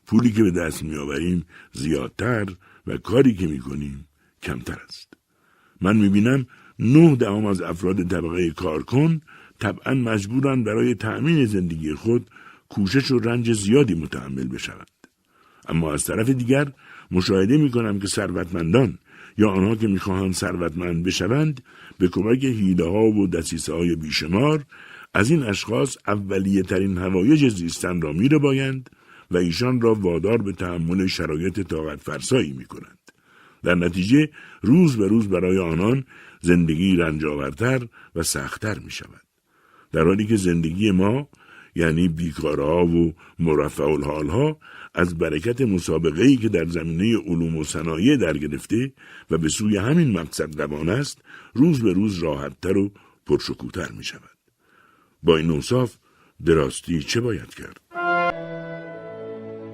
[0.05, 2.45] پولی که به دست میآوریم زیادتر
[2.87, 4.07] و کاری که می‌کنیم
[4.43, 5.13] کمتر است.
[5.81, 6.45] من می‌بینم
[6.79, 9.21] نه دهم از افراد طبقه کارکن
[9.59, 12.29] طبعا مجبورند برای تأمین زندگی خود
[12.69, 14.87] کوشش و رنج زیادی متحمل بشوند.
[15.67, 16.71] اما از طرف دیگر
[17.11, 18.97] مشاهده می‌کنم که ثروتمندان
[19.37, 21.61] یا آنها که می‌خواهند ثروتمند بشوند
[21.97, 24.65] به کمک هیله ها و دسیسه های بیشمار
[25.13, 28.89] از این اشخاص اولیه ترین هوایج زیستن را میره بایند
[29.31, 32.99] و ایشان را وادار به تحمل شرایط طاقت فرسایی می کنند.
[33.63, 34.29] در نتیجه
[34.61, 36.05] روز به روز برای آنان
[36.41, 39.21] زندگی رنجاورتر و سختتر می شود.
[39.91, 41.29] در حالی که زندگی ما
[41.75, 44.59] یعنی بیکارها و مرفع الحالها
[44.95, 48.93] از برکت مسابقه ای که در زمینه علوم و صنایع در گرفته
[49.31, 51.21] و به سوی همین مقصد روان است
[51.53, 52.91] روز به روز راحتتر و
[53.25, 54.37] پرشکوتر می شود.
[55.23, 55.95] با این اوصاف
[56.45, 57.79] دراستی چه باید کرد؟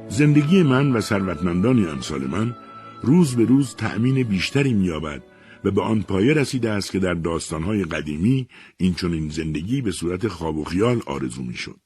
[0.10, 2.56] زندگی من و ثروتمندان امثال من
[3.04, 5.24] روز به روز تأمین بیشتری مییابد
[5.64, 8.48] و به آن پایه رسیده است که در داستانهای قدیمی
[8.78, 11.80] این چنین زندگی به صورت خواب و خیال آرزو می‌شد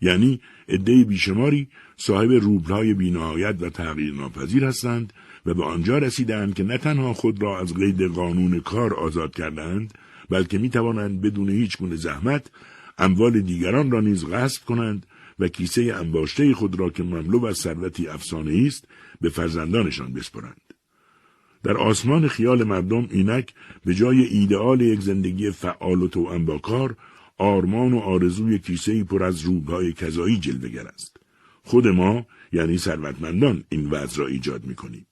[0.00, 5.12] یعنی عده بیشماری صاحب روبلهای بینهایت و تغییر ناپذیر هستند
[5.46, 9.98] و به آنجا رسیدند که نه تنها خود را از قید قانون کار آزاد کردند
[10.30, 12.50] بلکه می توانند بدون هیچ گونه زحمت
[12.98, 15.06] اموال دیگران را نیز غصب کنند
[15.38, 18.84] و کیسه انباشته خود را که مملو از ثروتی افسانه است
[19.20, 20.60] به فرزندانشان بسپرند.
[21.62, 26.96] در آسمان خیال مردم اینک به جای ایدئال یک زندگی فعال و توأم با کار
[27.38, 31.16] آرمان و آرزوی کیسه پر از روبهای کذایی جلوگر است.
[31.62, 35.06] خود ما یعنی ثروتمندان این وضع را ایجاد می کنیم.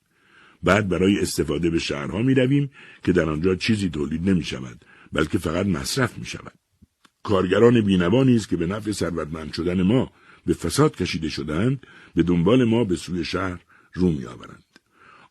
[0.63, 2.71] بعد برای استفاده به شهرها می رویم
[3.05, 6.53] که در آنجا چیزی تولید نمی شود بلکه فقط مصرف می شود.
[7.23, 10.11] کارگران بینوا نیز که به نفع ثروتمند شدن ما
[10.47, 13.59] به فساد کشیده شدند به دنبال ما به سوی شهر
[13.95, 14.65] رو می آورند.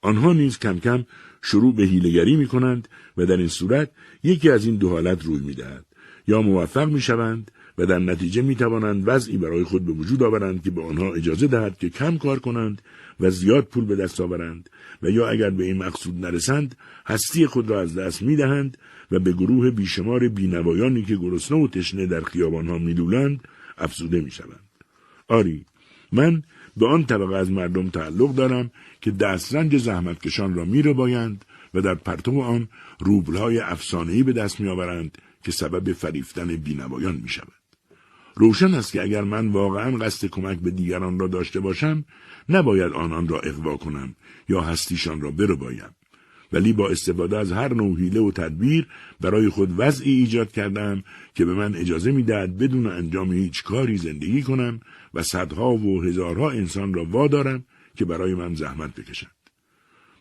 [0.01, 1.05] آنها نیز کم کم
[1.41, 2.87] شروع به هیلگری می کنند
[3.17, 3.91] و در این صورت
[4.23, 5.85] یکی از این دو حالت روی می دهد.
[6.27, 10.63] یا موفق می شوند و در نتیجه می توانند وضعی برای خود به وجود آورند
[10.63, 12.81] که به آنها اجازه دهد که کم کار کنند
[13.19, 14.69] و زیاد پول به دست آورند
[15.03, 18.77] و یا اگر به این مقصود نرسند هستی خود را از دست می دهند
[19.11, 23.39] و به گروه بیشمار بینوایانی که گرسنه و تشنه در خیابانها میلولند
[23.77, 24.59] افزوده می شوند.
[25.27, 25.65] آری
[26.11, 26.43] من
[26.77, 28.71] به آن طبقه از مردم تعلق دارم
[29.01, 32.67] که دسترنج زحمتکشان را می بایند و در پرتو آن
[32.99, 37.61] روبلهای افسانه‌ای به دست میآورند که سبب فریفتن بینوایان می شود.
[38.35, 42.05] روشن است که اگر من واقعا قصد کمک به دیگران را داشته باشم
[42.49, 44.15] نباید آنان را اقوا کنم
[44.49, 45.95] یا هستیشان را بایم.
[46.53, 48.87] ولی با استفاده از هر نوع حیله و تدبیر
[49.21, 51.03] برای خود وضعی ایجاد کردم
[51.35, 54.79] که به من اجازه می‌دهد بدون انجام هیچ کاری زندگی کنم
[55.13, 57.63] و صدها و هزارها انسان را وادارم
[57.97, 59.31] که برای من زحمت بکشند.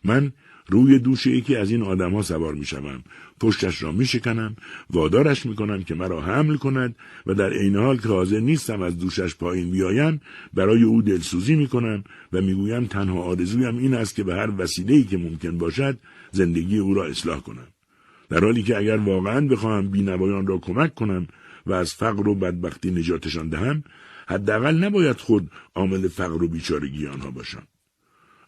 [0.03, 0.31] من
[0.67, 3.03] روی دوش یکی از این آدمها سوار می شوم.
[3.39, 4.55] پشتش را می شکنم،
[4.89, 8.97] وادارش می کنم که مرا حمل کند و در عین حال که حاضر نیستم از
[8.99, 10.21] دوشش پایین بیایم
[10.53, 14.51] برای او دلسوزی می کنم و می گویم تنها آرزویم این است که به هر
[14.57, 15.97] وسیله‌ای که ممکن باشد
[16.31, 17.67] زندگی او را اصلاح کنم.
[18.29, 21.27] در حالی که اگر واقعا بخواهم بینوایان را کمک کنم
[21.65, 23.83] و از فقر و بدبختی نجاتشان دهم
[24.27, 27.63] حداقل نباید خود عامل فقر و بیچارگی آنها باشم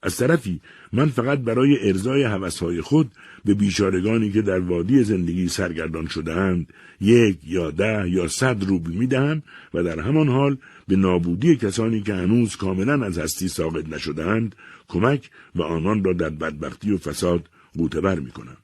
[0.08, 0.62] از طرفی
[0.94, 3.12] من فقط برای ارزای حوثهای خود
[3.46, 9.44] به بیچارگانی که در وادی زندگی سرگردان شدهاند یک یا ده یا صد روبل می‌دهم
[9.74, 14.56] و در همان حال به نابودی کسانی که هنوز کاملا از هستی ساقط نشدهاند
[14.88, 18.58] کمک و آنان را در بدبختی و فساد قوتبر می‌کنم.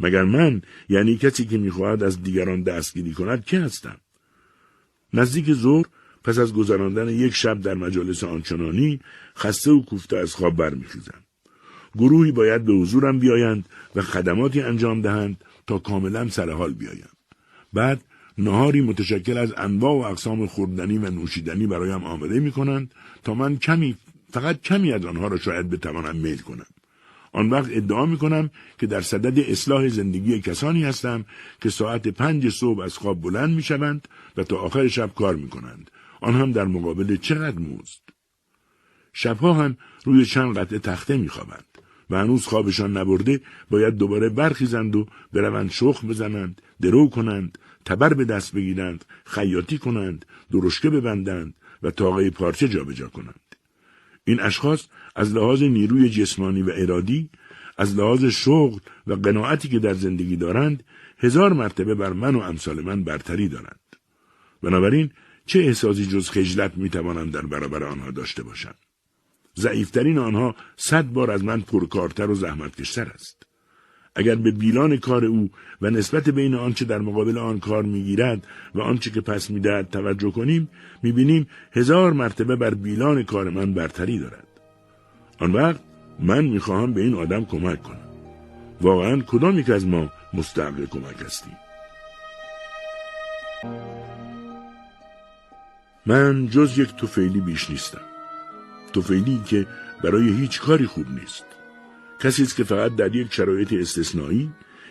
[0.00, 3.96] مگر من یعنی کسی که می‌خواهد از دیگران دستگیری کند که هستم؟
[5.14, 5.86] نزدیک ظهر
[6.24, 9.00] پس از گذراندن یک شب در مجالس آنچنانی
[9.36, 11.20] خسته و کوفته از خواب برمیخیزم
[11.98, 17.08] گروهی باید به حضورم بیایند و خدماتی انجام دهند تا کاملا سرحال بیایم
[17.72, 18.04] بعد
[18.38, 22.94] نهاری متشکل از انواع و اقسام خوردنی و نوشیدنی برایم آماده می کنند
[23.24, 23.96] تا من کمی
[24.32, 26.66] فقط کمی از آنها را شاید بتوانم میل کنم.
[27.32, 31.24] آن وقت ادعا می کنم که در صدد اصلاح زندگی کسانی هستم
[31.60, 35.48] که ساعت پنج صبح از خواب بلند می شوند و تا آخر شب کار می
[35.48, 35.90] کنند
[36.22, 38.00] آن هم در مقابل چقدر مزد
[39.12, 41.64] شبها هم روی چند قطعه تخته میخوابند
[42.10, 48.24] و هنوز خوابشان نبرده باید دوباره برخیزند و بروند شخ بزنند درو کنند تبر به
[48.24, 53.56] دست بگیرند خیاطی کنند درشکه ببندند و تاقه پارچه جابجا کنند.
[54.24, 57.30] این اشخاص از لحاظ نیروی جسمانی و ارادی
[57.78, 60.84] از لحاظ شغل و قناعتی که در زندگی دارند
[61.18, 63.80] هزار مرتبه بر من و امثال من برتری دارند.
[64.62, 65.10] بنابراین
[65.52, 68.74] چه احساسی جز خجلت می‌توانم در برابر آنها داشته باشم
[69.56, 73.42] ضعیفترین آنها صد بار از من پرکارتر و زحمتکشتر است.
[74.16, 75.50] اگر به بیلان کار او
[75.80, 80.30] و نسبت بین آنچه در مقابل آن کار می‌گیرد و آنچه که پس می‌دهد توجه
[80.30, 80.68] کنیم
[81.02, 84.46] می‌بینیم هزار مرتبه بر بیلان کار من برتری دارد.
[85.38, 85.80] آن وقت
[86.20, 88.08] من می‌خواهم به این آدم کمک کنم.
[88.80, 91.56] واقعا کدام یک از ما مستحق کمک هستیم؟
[96.06, 98.00] من جز یک توفیلی بیش نیستم
[98.92, 99.66] توفیلی که
[100.04, 101.44] برای هیچ کاری خوب نیست
[102.20, 104.50] کسی است که فقط در یک شرایط استثنایی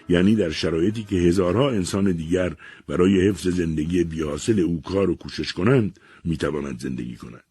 [0.10, 2.56] یعنی در شرایطی که هزارها انسان دیگر
[2.88, 7.44] برای حفظ زندگی بیحاصل او کار و کوشش کنند می‌تواند زندگی کند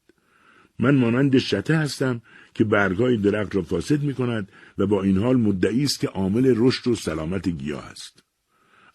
[0.78, 2.22] من مانند شته هستم
[2.54, 6.54] که برگهای درخت را فاسد می کند و با این حال مدعی است که عامل
[6.56, 8.22] رشد و سلامت گیاه است.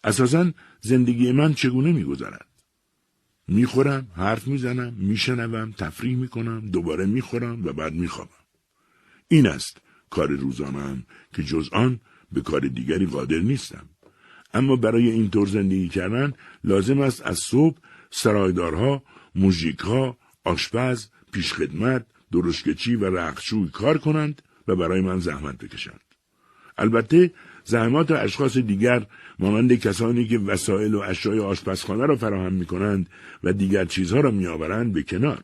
[0.04, 2.55] اساسا زندگی من چگونه میگذرد؟
[3.48, 8.30] می‌خورم، حرف می‌زنم، میشنوم، تفریح می‌کنم، دوباره می‌خورم و بعد میخوابم.
[9.28, 9.78] این است
[10.10, 12.00] کار روزانم که جز آن
[12.32, 13.88] به کار دیگری قادر نیستم.
[14.54, 16.32] اما برای این طور زندگی کردن
[16.64, 17.78] لازم است از صبح
[18.10, 19.02] سرایدارها،
[19.34, 26.00] موژیکها، آشپز، پیشخدمت، درشکچی و رخشوی کار کنند و برای من زحمت بکشند.
[26.78, 27.32] البته
[27.66, 29.06] زحمات اشخاص دیگر
[29.38, 33.08] مانند کسانی که وسایل و اشیای آشپزخانه را فراهم می کنند
[33.44, 35.42] و دیگر چیزها را می آورند به کنار.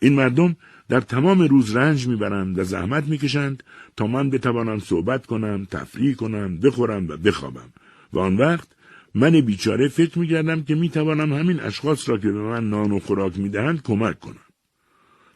[0.00, 0.56] این مردم
[0.88, 3.62] در تمام روز رنج می‌برند و زحمت می‌کشند
[3.96, 7.72] تا من بتوانم صحبت کنم، تفریح کنم، بخورم و بخوابم
[8.12, 8.68] و آن وقت
[9.14, 13.38] من بیچاره فکر می‌کردم که می‌توانم همین اشخاص را که به من نان و خوراک
[13.38, 14.46] می‌دهند کمک کنم.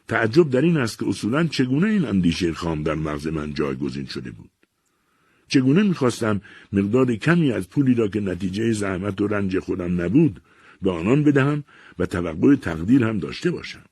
[0.08, 4.30] تعجب در این است که اصولا چگونه این اندیشه خام در مغز من جایگزین شده
[4.30, 4.50] بود.
[5.48, 6.40] چگونه می‌خواستم
[6.72, 10.42] مقدار کمی از پولی را که نتیجه زحمت و رنج خودم نبود
[10.82, 11.64] به آنان بدهم
[11.98, 13.84] و توقع تقدیر هم داشته باشم.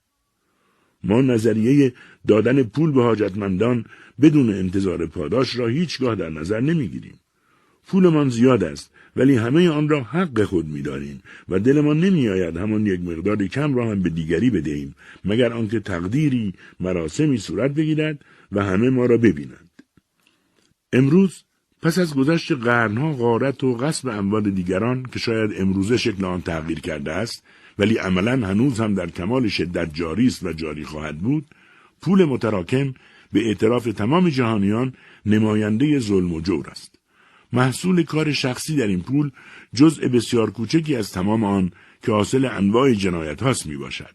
[1.04, 1.92] ما نظریه
[2.26, 3.84] دادن پول به حاجتمندان
[4.20, 7.18] بدون انتظار پاداش را هیچگاه در نظر نمی‌گیریم.
[7.86, 13.00] پولمان زیاد است ولی همه آن را حق خود میداریم و دلمان نمیآید همان یک
[13.00, 14.94] مقدار کم را هم به دیگری بدهیم
[15.24, 19.70] مگر آنکه تقدیری مراسمی صورت بگیرد و همه ما را ببینند
[20.92, 21.43] امروز
[21.84, 26.80] پس از گذشت قرنها غارت و غصب اموال دیگران که شاید امروزه شکل آن تغییر
[26.80, 27.44] کرده است
[27.78, 31.46] ولی عملا هنوز هم در کمال شدت جاری است و جاری خواهد بود
[32.02, 32.94] پول متراکم
[33.32, 34.92] به اعتراف تمام جهانیان
[35.26, 36.98] نماینده ظلم و جور است
[37.52, 39.30] محصول کار شخصی در این پول
[39.74, 41.70] جزء بسیار کوچکی از تمام آن
[42.02, 44.14] که حاصل انواع جنایت هاست می باشد.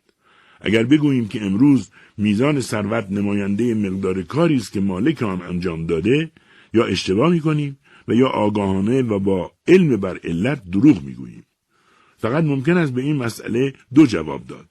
[0.61, 6.31] اگر بگوییم که امروز میزان ثروت نماینده مقدار کاری است که مالک آن انجام داده
[6.73, 11.43] یا اشتباه می کنیم و یا آگاهانه و با علم بر علت دروغ می گوییم.
[12.17, 14.65] فقط ممکن است به این مسئله دو جواب داد.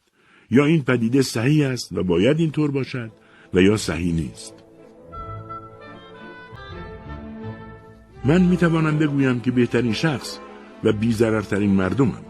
[0.51, 3.11] یا این پدیده صحیح است و باید اینطور باشد
[3.55, 4.55] و یا صحیح نیست.
[8.25, 10.39] من می توانم بگویم که بهترین شخص
[10.85, 12.25] و بیزررترین مردمم.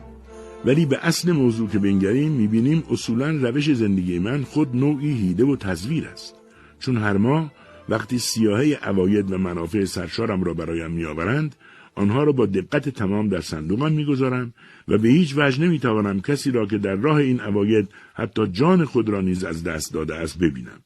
[0.64, 5.56] ولی به اصل موضوع که بنگریم می‌بینیم اصولا روش زندگی من خود نوعی هیده و
[5.56, 6.34] تزویر است.
[6.78, 7.52] چون هر ماه
[7.88, 11.56] وقتی سیاهه عواید و منافع سرشارم را برایم میآورند
[11.94, 14.54] آنها را با دقت تمام در صندوقم می‌گذارم
[14.88, 19.08] و به هیچ وجه نمی‌توانم کسی را که در راه این عواید حتی جان خود
[19.08, 20.80] را نیز از دست داده است ببینم.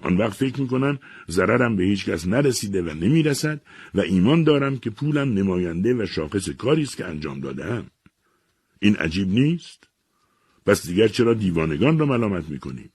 [0.00, 0.98] آن وقت فکر می‌کنم
[1.30, 3.60] ضررم به هیچ کس نرسیده و نمی‌رسد
[3.94, 7.86] و ایمان دارم که پولم نماینده و شاخص کاری است که انجام دادهام.
[8.78, 9.88] این عجیب نیست؟
[10.66, 12.90] پس دیگر چرا دیوانگان را ملامت می‌کنیم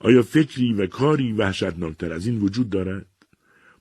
[0.00, 3.06] آیا فکری و کاری وحشتناکتر از این وجود دارد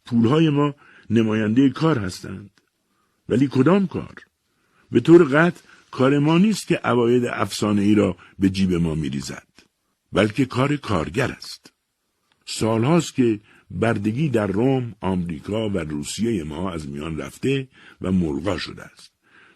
[0.05, 0.75] پولهای ما
[1.09, 2.51] نماینده کار هستند
[3.29, 4.15] ولی کدام کار
[4.91, 9.47] به طور قطع کار ما نیست که عواید افسانه ای را به جیب ما میریزد
[10.13, 11.73] بلکه کار کارگر است
[12.45, 13.39] سالهاست که
[13.71, 17.67] بردگی در روم، آمریکا و روسیه ما از میان رفته
[18.01, 19.11] و ملغا شده است.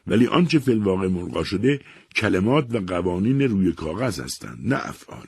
[0.07, 1.79] ولی آنچه فلواقع ملغا شده
[2.15, 5.27] کلمات و قوانین روی کاغذ هستند نه افعال.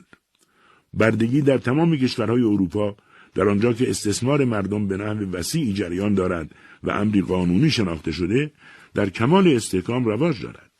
[0.94, 2.96] بردگی در تمام کشورهای اروپا
[3.34, 8.50] در آنجا که استثمار مردم به نحو وسیعی جریان دارد و امری قانونی شناخته شده
[8.94, 10.70] در کمال استحکام رواج دارد.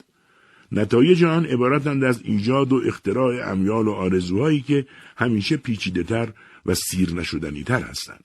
[0.73, 6.33] نتایج آن عبارتند از ایجاد و اختراع امیال و آرزوهایی که همیشه پیچیدهتر
[6.67, 8.25] و سیر نشدنی تر هستند.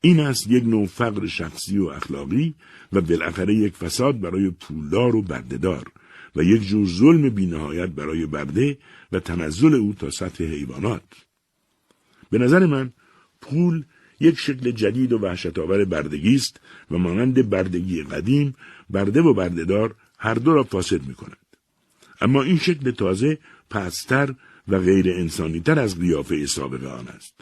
[0.00, 2.54] این است یک نوع فقر شخصی و اخلاقی
[2.92, 5.84] و بالاخره یک فساد برای پولدار و بردهدار
[6.36, 8.78] و یک جور ظلم بینهایت برای برده
[9.12, 11.02] و تنزل او تا سطح حیوانات.
[12.30, 12.92] به نظر من
[13.40, 13.84] پول
[14.20, 16.60] یک شکل جدید و وحشتآور بردگی است
[16.90, 18.54] و مانند بردگی قدیم
[18.90, 21.46] برده و بردهدار هر دو را فاسد می کند.
[22.20, 23.38] اما این شکل تازه
[23.70, 24.34] پستر
[24.68, 27.34] و غیر انسانی تر از قیافه سابق آن است.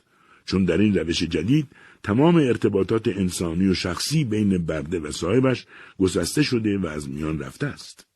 [0.47, 1.67] چون در این روش جدید
[2.03, 5.67] تمام ارتباطات انسانی و شخصی بین برده و صاحبش
[5.99, 8.07] گسسته شده و از میان رفته است.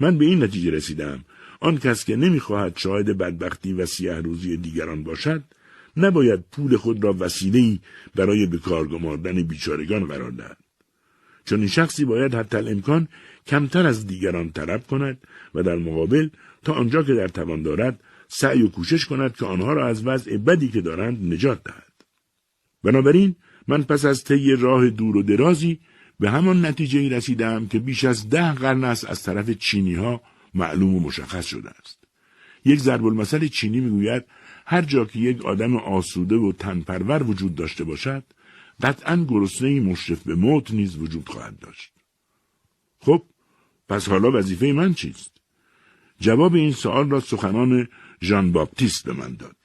[0.00, 1.24] من به این نتیجه رسیدم
[1.60, 5.42] آن کس که نمی‌خواهد شاهد بدبختی و سیه روزی دیگران باشد
[5.96, 7.80] نباید پول خود را وسیله‌ای
[8.14, 10.56] برای به کار گماردن بیچارگان قرار دهد.
[11.44, 13.08] چون این شخصی باید حتی امکان
[13.46, 15.18] کمتر از دیگران طلب کند
[15.54, 16.28] و در مقابل
[16.64, 20.36] تا آنجا که در توان دارد سعی و کوشش کند که آنها را از وضع
[20.36, 21.92] بدی که دارند نجات دهد.
[22.84, 23.36] بنابراین
[23.68, 25.80] من پس از طی راه دور و درازی
[26.20, 30.20] به همان نتیجه رسیدم که بیش از ده قرن است از طرف چینی ها
[30.54, 31.98] معلوم و مشخص شده است.
[32.64, 34.24] یک ضرب المثل چینی می‌گوید
[34.66, 38.24] هر جا که یک آدم آسوده و تنپرور وجود داشته باشد
[38.82, 41.92] قطعا گرسنه مشرف به موت نیز وجود خواهد داشت.
[43.00, 43.22] خب
[43.88, 45.32] پس حالا وظیفه من چیست؟
[46.20, 47.88] جواب این سوال را سخنان
[48.22, 49.56] ژان باپتیست به من داد.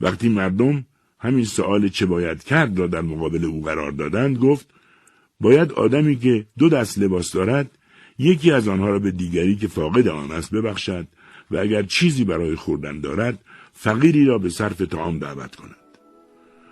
[0.00, 0.86] وقتی مردم
[1.18, 4.70] همین سوال چه باید کرد را در مقابل او قرار دادند گفت
[5.40, 7.78] باید آدمی که دو دست لباس دارد
[8.18, 11.06] یکی از آنها را به دیگری که فاقد آن است ببخشد
[11.50, 13.38] و اگر چیزی برای خوردن دارد
[13.72, 15.76] فقیری را به صرف تعام دعوت کند.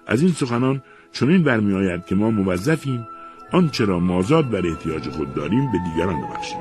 [0.07, 3.07] از این سخنان چنین برمیآید که ما موظفیم
[3.53, 6.59] آنچه را مازاد بر احتیاج خود داریم به دیگران ببخشیم.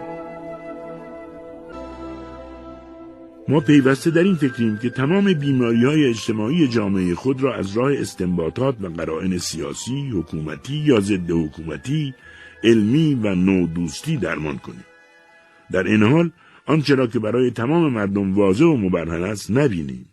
[3.48, 7.94] ما پیوسته در این فکریم که تمام بیماری های اجتماعی جامعه خود را از راه
[7.94, 12.14] استنباطات و قرائن سیاسی، حکومتی یا ضد حکومتی،
[12.64, 14.86] علمی و نودوستی درمان کنیم
[15.72, 16.32] در این حال
[16.66, 20.06] آنچه را که برای تمام مردم واضح و مبرهن است نبینیم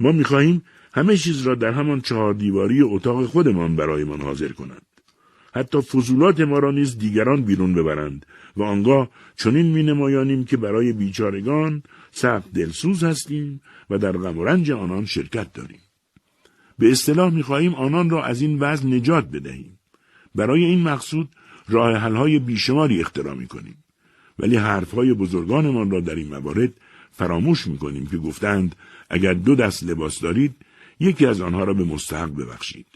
[0.00, 0.62] ما می‌خواهیم
[0.94, 4.86] همه چیز را در همان چهار دیواری اتاق خودمان برایمان حاضر کنند
[5.54, 8.26] حتی فضولات ما را نیز دیگران بیرون ببرند
[8.56, 13.60] و آنگاه چنین می نمایانیم که برای بیچارگان سخت دلسوز هستیم
[13.90, 15.80] و در غم و رنج آنان شرکت داریم.
[16.78, 19.78] به اصطلاح خواهیم آنان را از این وضع نجات بدهیم.
[20.34, 21.28] برای این مقصود
[21.68, 23.84] راه حلهای بیشماری اختراع می کنیم.
[24.38, 26.72] ولی حرفهای بزرگانمان را در این موارد
[27.12, 28.76] فراموش می کنیم که گفتند
[29.10, 30.54] اگر دو دست لباس دارید
[31.00, 32.86] یکی از آنها را به مستحق ببخشید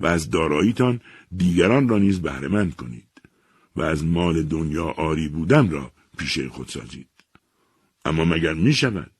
[0.00, 1.00] و از داراییتان
[1.36, 3.08] دیگران را نیز بهرهمند کنید
[3.76, 7.08] و از مال دنیا آری بودن را پیشه خود سازید.
[8.04, 9.10] اما مگر می شود؟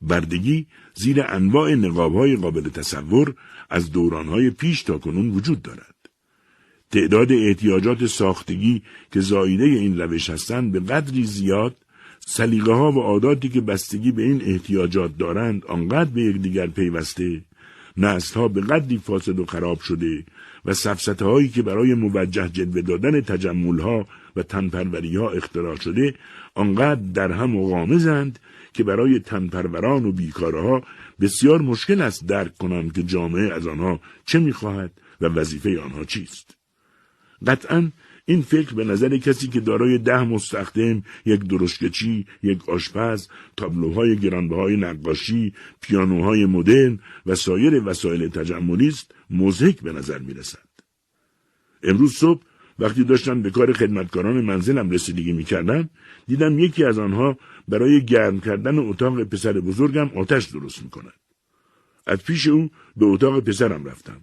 [0.00, 3.34] بردگی زیر انواع نقابهای قابل تصور
[3.70, 5.91] از دورانهای پیش تا کنون وجود دارد.
[6.92, 8.82] تعداد احتیاجات ساختگی
[9.12, 11.76] که زایده این روش هستند به قدری زیاد
[12.26, 17.42] سلیقه ها و عاداتی که بستگی به این احتیاجات دارند آنقدر به یکدیگر پیوسته
[17.96, 20.24] نسل ها به قدری فاسد و خراب شده
[20.64, 24.06] و سفسته هایی که برای موجه جلوه دادن تجمل ها
[24.36, 26.14] و تنپروری ها اختراع شده
[26.54, 28.38] آنقدر در هم غامزند
[28.72, 30.82] که برای تنپروران و بیکارها
[31.20, 36.61] بسیار مشکل است درک کنند که جامعه از آنها چه می‌خواهد و وظیفه آنها چیست.
[37.46, 37.92] قطعا
[38.24, 44.76] این فکر به نظر کسی که دارای ده مستخدم، یک درشکچی، یک آشپز، تابلوهای گرانبهای
[44.76, 50.68] نقاشی، پیانوهای مدرن و سایر وسایل تجملی است، مزهک به نظر می رسد.
[51.82, 52.42] امروز صبح
[52.78, 55.90] وقتی داشتم به کار خدمتکاران منزلم رسیدگی می کردم،
[56.26, 57.36] دیدم یکی از آنها
[57.68, 61.12] برای گرم کردن اتاق پسر بزرگم آتش درست می کند.
[62.06, 64.20] از پیش او به اتاق پسرم رفتم.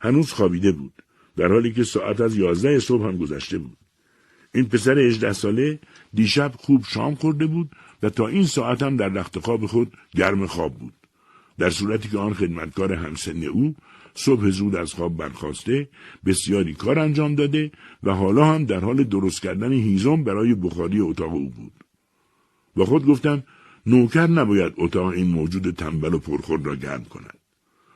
[0.00, 1.03] هنوز خوابیده بود.
[1.36, 3.76] در حالی که ساعت از یازده صبح هم گذشته بود.
[4.54, 5.78] این پسر هجده ساله
[6.14, 7.70] دیشب خوب شام خورده بود
[8.02, 10.94] و تا این ساعت هم در رخت خواب خود گرم خواب بود.
[11.58, 13.74] در صورتی که آن خدمتکار همسن او
[14.14, 15.88] صبح زود از خواب برخواسته
[16.26, 17.70] بسیاری کار انجام داده
[18.02, 21.72] و حالا هم در حال درست کردن هیزم برای بخاری اتاق او بود.
[22.76, 23.42] با خود گفتم
[23.86, 27.33] نوکر نباید اتاق این موجود تنبل و پرخور را گرم کند.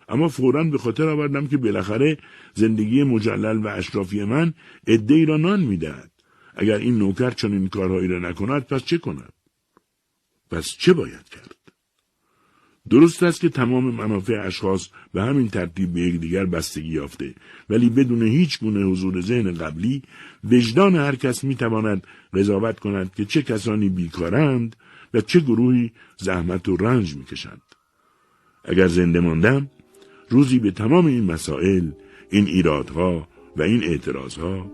[0.09, 2.19] اما فورا به خاطر آوردم که بالاخره
[2.55, 4.55] زندگی مجلل و اشرافی من
[4.87, 6.11] ای را نان می‌دهد.
[6.57, 9.33] اگر این نوکر چنین کارهایی را نکند پس چه کند؟
[10.51, 11.55] پس چه باید کرد؟
[12.91, 17.35] درست است که تمام منافع اشخاص به همین ترتیب به یکدیگر بستگی یافته
[17.71, 20.03] ولی بدون هیچ گونه حضور ذهن قبلی
[20.45, 24.77] وجدان هر کس می‌تواند قضاوت کند که چه کسانی بیکارند
[25.15, 27.63] و چه گروهی زحمت و رنج می‌کشند.
[28.65, 29.71] اگر زنده ماندم
[30.29, 31.91] روزی به تمام این مسائل
[32.31, 34.71] این ایرادها و این اعتراضها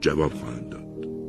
[0.00, 1.21] جواب خواهند داد.